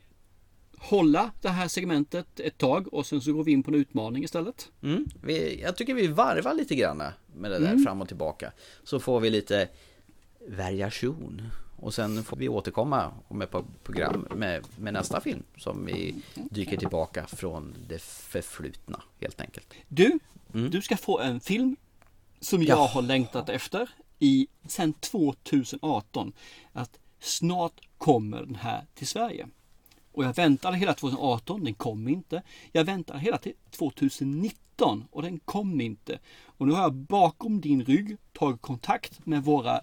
[0.79, 4.25] hålla det här segmentet ett tag och sen så går vi in på en utmaning
[4.25, 4.69] istället?
[4.83, 5.07] Mm.
[5.23, 7.03] Vi, jag tycker vi varvar lite grann
[7.37, 7.85] med det där Mm.
[7.85, 8.53] fram och tillbaka.
[8.85, 9.69] Så får vi lite
[10.49, 11.43] variation
[11.81, 16.15] och sen får vi återkomma med ett program med, med nästa film som vi
[16.51, 19.75] dyker tillbaka från det förflutna helt enkelt.
[19.89, 20.19] Du,
[20.53, 21.77] du ska få en film
[22.41, 22.87] som jag Ja.
[22.87, 26.33] har längtat efter i sen 2018.
[26.73, 29.49] Att snart kommer den här till Sverige.
[30.13, 32.43] Och jag väntade hela 2018, den kom inte.
[32.73, 36.19] Jag väntade hela till 2019 och den kom inte.
[36.45, 39.81] Och nu har jag bakom din rygg tagit kontakt med våra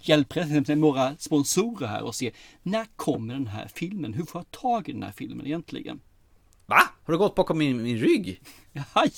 [0.00, 2.32] hjälpare, med våra sponsorer här och se
[2.62, 4.14] när kommer den här filmen?
[4.14, 6.00] Hur får jag tag i den här filmen egentligen?
[6.66, 6.80] Va?
[7.04, 8.40] Har du gått bakom min, min rygg?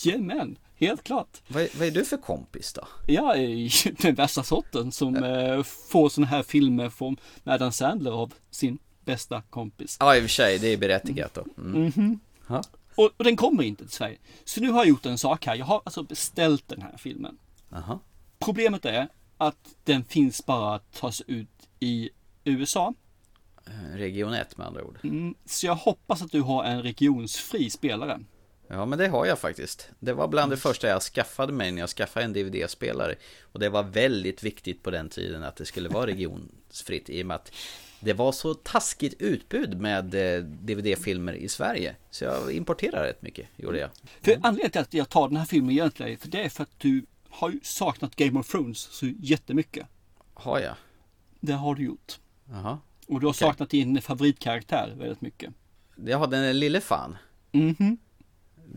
[0.04, 1.42] Jajamän, helt klart.
[1.48, 2.88] Vad, vad är du för kompis då?
[3.06, 8.34] Jag är den värsta sorten som eh, får såna här filmer från Adam Sandler av
[8.50, 9.96] sin bästa kompis.
[10.00, 11.44] Ja, i och för sig, det är berättigat då.
[11.58, 11.92] Mm.
[11.96, 12.20] Mhm.
[12.48, 12.62] Ja.
[12.94, 14.18] Och, och den kommer inte till Sverige.
[14.44, 15.54] Så nu har jag gjort en sak här.
[15.54, 17.38] Jag har alltså beställt den här filmen.
[17.72, 18.00] Aha.
[18.38, 19.08] Problemet är
[19.40, 22.10] att den finns bara att tas ut i
[22.44, 22.94] USA.
[23.66, 24.98] Eh, Region 1 med andra ord.
[25.02, 28.20] Mm, så jag hoppas att du har en regionsfri spelare.
[28.68, 29.90] Ja, men det har jag faktiskt.
[29.98, 33.14] Det var bland det första jag skaffade mig när jag skaffade en DVD-spelare.
[33.42, 37.26] Och det var väldigt viktigt på den tiden att det skulle vara regionsfritt i och
[37.26, 37.52] med att
[38.00, 41.96] det var så taskigt utbud med eh, DVD-filmer i Sverige.
[42.10, 43.90] Så jag importerade rätt mycket, gjorde jag.
[44.22, 46.78] För anledningen till att jag tar den här filmen egentligen, för det är för att
[46.78, 49.86] du har ju saknat Game of Thrones så jättemycket.
[50.34, 50.74] Har jag?
[51.40, 52.18] Det har du gjort.
[52.50, 52.78] Jaha.
[53.08, 53.38] Och du har Okej.
[53.38, 55.52] saknat din favoritkaraktär väldigt mycket.
[55.96, 57.16] Jag har den lille fan.
[57.52, 57.98] Mhm.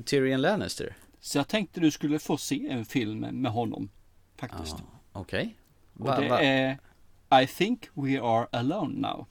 [0.05, 0.95] Tyrion Lannister.
[1.19, 3.89] Så jag tänkte du skulle få se en film med honom.
[4.37, 4.75] Faktiskt.
[5.11, 5.57] Okej.
[5.99, 6.79] Och Va- det är
[7.43, 9.25] I think we are alone now.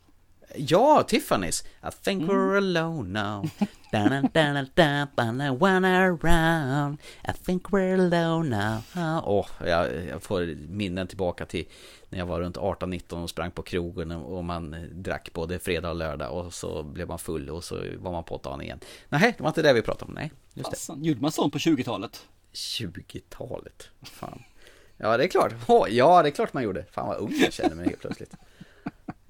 [0.54, 1.64] Ja, Tiffany's.
[1.82, 3.50] I think we're alone now.
[3.92, 6.98] Da-da-da-da-da, wanna around.
[7.28, 8.48] I think we're alone
[8.94, 9.22] now.
[9.24, 11.68] Åh, jag, jag får minnen tillbaka till
[12.08, 15.96] när jag var runt 18-19 och sprang på krogen och man drack både fredag och
[15.96, 18.80] lördag och så blev man full och så var man på dagen igen.
[19.08, 20.14] Nej, det var inte det vi pratade om.
[20.14, 20.76] Nej, just det.
[20.76, 22.26] Fassan, gjorde man sånt på 20-talet?
[22.52, 23.88] 20-talet.
[24.02, 24.42] Fan.
[24.96, 25.54] Ja, det är klart.
[25.66, 26.84] Åh, ja, det är klart man gjorde.
[26.90, 28.34] Fan vad ung jag känner mig helt plötsligt.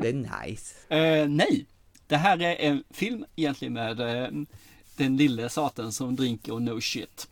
[0.03, 0.95] Det är nice.
[0.97, 1.67] Eh, nej,
[2.07, 4.31] det här är en film egentligen med eh,
[4.97, 7.29] den lille saten som drinker och no shit.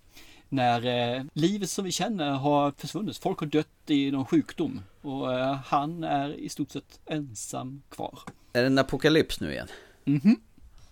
[0.48, 3.16] När eh, livet som vi känner har försvunnit.
[3.16, 8.18] Folk har dött i någon sjukdom och eh, han är i stort sett ensam kvar.
[8.52, 9.68] Är det en apokalyps nu igen?
[10.04, 10.36] Mhm.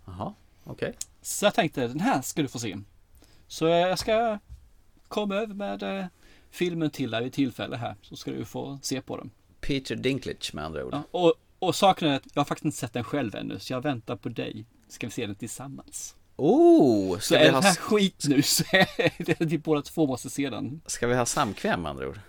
[0.05, 0.95] Jaha, okej.
[1.23, 2.79] Så jag tänkte den här ska du få se.
[3.49, 4.39] Så eh, jag ska
[5.09, 6.07] komma över med eh,
[6.51, 9.31] filmen till dig vid tillfälle här så ska du få se på den.
[9.61, 10.95] Peter Dinklage med andra ord.
[10.95, 13.73] Ja, och, och saken är att jag har faktiskt inte sett den själv ännu så
[13.73, 14.67] jag väntar på dig.
[14.89, 16.15] Ska vi se den tillsammans.
[16.37, 20.07] Oh, Så ska är vi, den ha, här skit nu så är vi båda två
[20.07, 20.81] måste se den.
[20.87, 22.21] ska vi ha samkväm med andra ord?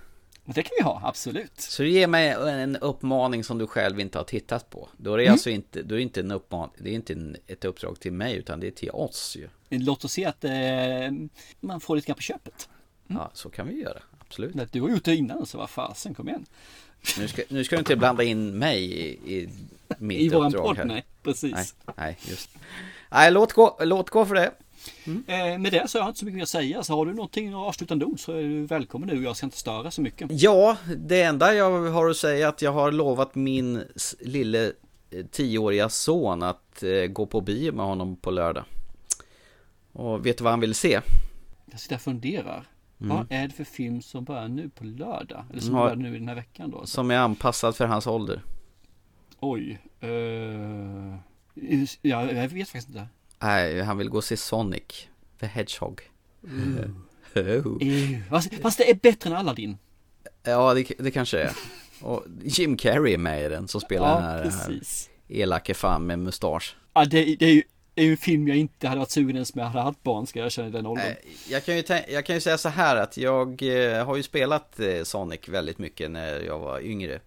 [0.45, 1.61] Det kan vi ha, absolut.
[1.61, 4.89] Så du ger mig en uppmaning som du själv inte har tittat på.
[4.97, 5.33] Då är det Mm.
[5.33, 8.13] alltså inte, då är det inte en uppmaning, det är inte en, ett uppdrag till
[8.13, 9.49] mig utan det är till oss ju.
[9.69, 10.51] Låt oss se att eh,
[11.59, 12.69] man får lite grann på köpet.
[13.07, 13.99] Ja, så kan vi göra.
[14.19, 14.71] Absolut.
[14.71, 16.45] Du har gjort det innan så vad fasen, kom igen.
[17.17, 19.49] Nu ska, nu ska du inte blanda in mig i, i
[19.97, 21.75] mitt I våran podd, nej, precis.
[21.85, 22.49] Nej, nej, just
[23.11, 24.51] Nej, låt gå, låt gå för det.
[25.05, 26.83] Eh, med det så har jag inte så mycket mer att säga.
[26.83, 29.23] Så har du någonting avslutande ord så är du välkommen nu.
[29.23, 30.27] Jag ska inte störa så mycket.
[30.31, 33.83] Ja, det enda jag har att säga är att jag har lovat min
[34.19, 34.71] lille
[35.11, 38.63] eh, tioåriga son att eh, gå på bio med honom på lördag.
[39.93, 41.01] Och vet du vad han vill se?
[41.71, 42.67] Jag sitter och funderar.
[43.01, 43.17] Mm.
[43.17, 45.45] Vad är det för film som börjar nu på lördag?
[45.51, 45.81] Eller som Ja.
[45.81, 46.85] börjar nu i den här veckan då?
[46.85, 48.43] Som är anpassad för hans ålder.
[49.39, 49.79] Oj.
[49.99, 50.09] Eh,
[52.01, 53.07] ja, jag vet faktiskt inte.
[53.39, 55.07] Nej, han vill gå och se Sonic
[55.39, 56.01] the Hedgehog.
[56.43, 56.95] Mm.
[57.35, 57.87] Oh.
[57.87, 59.77] Eh, fast, fast det är bättre än Aladdin.
[60.43, 61.51] Ja, det, det kanske är.
[62.01, 64.81] Och Jim Carrey är med i den som spelar Ja, den här, den här
[65.27, 66.75] elake fan med mustasch.
[66.93, 67.63] Ja, det, det är ju
[67.99, 70.39] är ju en film jag inte hade varit sugen ens med hade haft barn ska
[70.39, 71.15] jag känna i den åldern.
[71.49, 74.79] Jag kan, ju jag kan ju säga så här att jag eh, har ju spelat
[74.79, 77.19] eh, Sonic väldigt mycket när jag var yngre.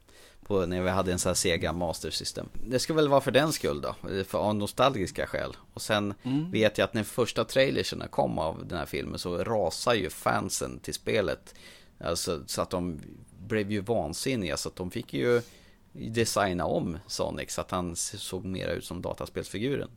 [0.46, 2.48] På, när vi hade en sån här Sega Master System.
[2.66, 5.56] Det ska väl vara för den skull då, eh, för av nostalgiska skäl.
[5.74, 6.50] Och sen Mm.
[6.50, 10.78] vet jag att när första trailerserna kom av den här filmen så rasar ju fansen
[10.78, 11.54] till spelet.
[12.00, 13.00] Alltså så att de
[13.46, 15.42] blev ju vansinniga så att de fick ju
[15.92, 19.90] designa om Sonic så att han såg mer ut som dataspelsfiguren.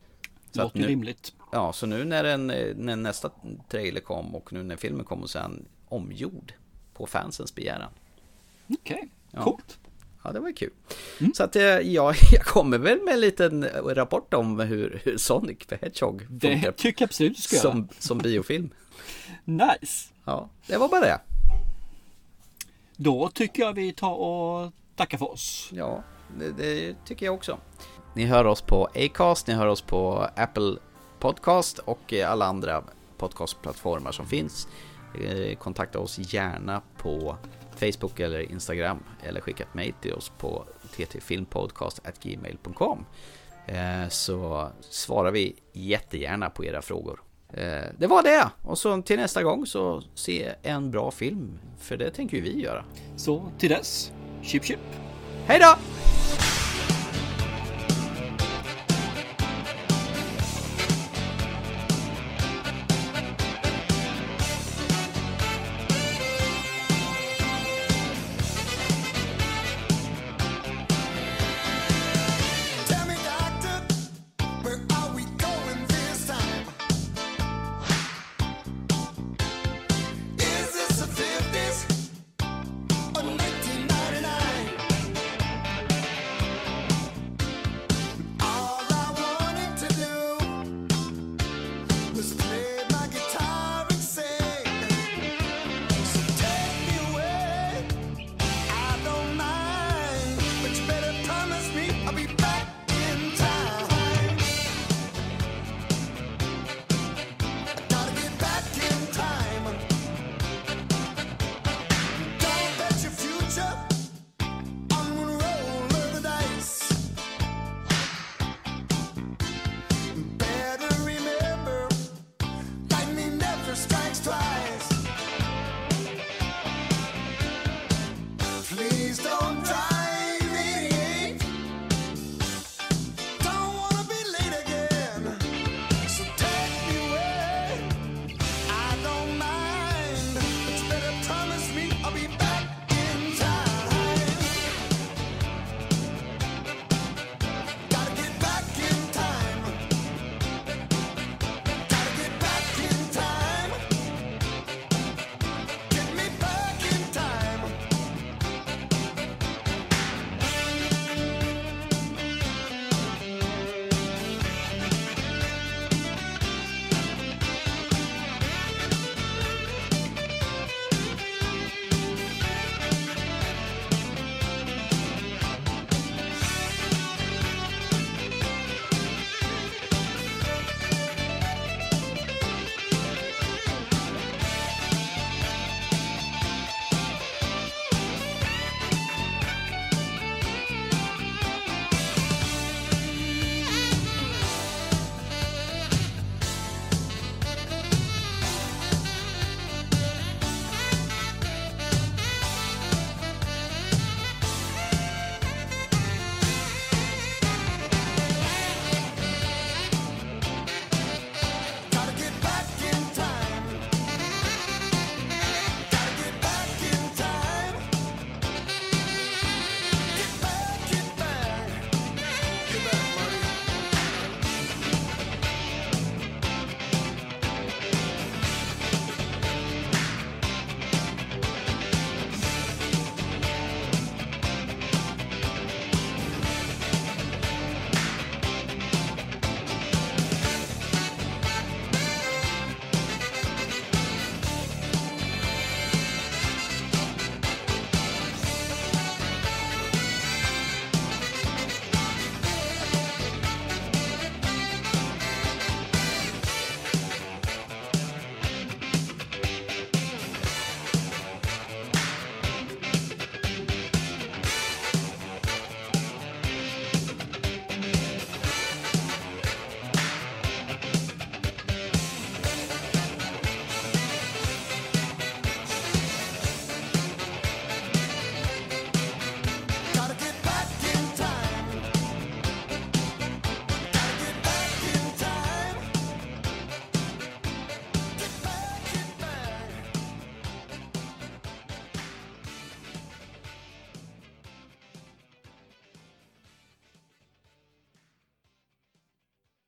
[0.55, 1.33] Så Låter nu- rimligt.
[1.51, 3.31] Ja, så nu när, den, när nästa
[3.69, 6.53] trailer kom och nu när filmen kom så är han omgjord
[6.93, 7.89] på fansens begäran.
[8.69, 9.43] Okej, Ja.
[9.43, 9.79] coolt.
[10.23, 10.71] Ja, det var ju kul.
[11.33, 15.57] Så att eh, ja, jag kommer väl med en liten rapport om hur, hur Sonic
[15.67, 17.71] the Hedgehog Det funkar tycker jag absolut du ska göra.
[17.71, 18.69] som, som biofilm.
[19.45, 20.09] Nice.
[20.25, 21.19] Ja, det var bara det.
[22.97, 25.69] Då tycker jag vi tar och tackar för oss.
[25.73, 26.03] Ja,
[26.39, 27.57] det, det tycker jag också.
[28.15, 30.75] Ni hör oss på Acast, ni hör oss på Apple
[31.19, 32.83] Podcast och alla andra
[33.17, 34.67] podcastplattformar som finns.
[35.21, 37.37] Eh, kontakta oss gärna på
[37.75, 43.05] Facebook eller Instagram eller skicka ett mejl till oss på ttfilmpodcast.gmail.com
[43.67, 47.21] eh, så svarar vi jättegärna på era frågor.
[47.53, 48.49] Eh, det var det!
[48.61, 52.61] Och så till nästa gång så se en bra film, för det tänker ju vi
[52.61, 52.85] göra.
[53.15, 54.11] Så till dess,
[54.41, 54.79] chip chip!
[55.47, 55.75] Hej då!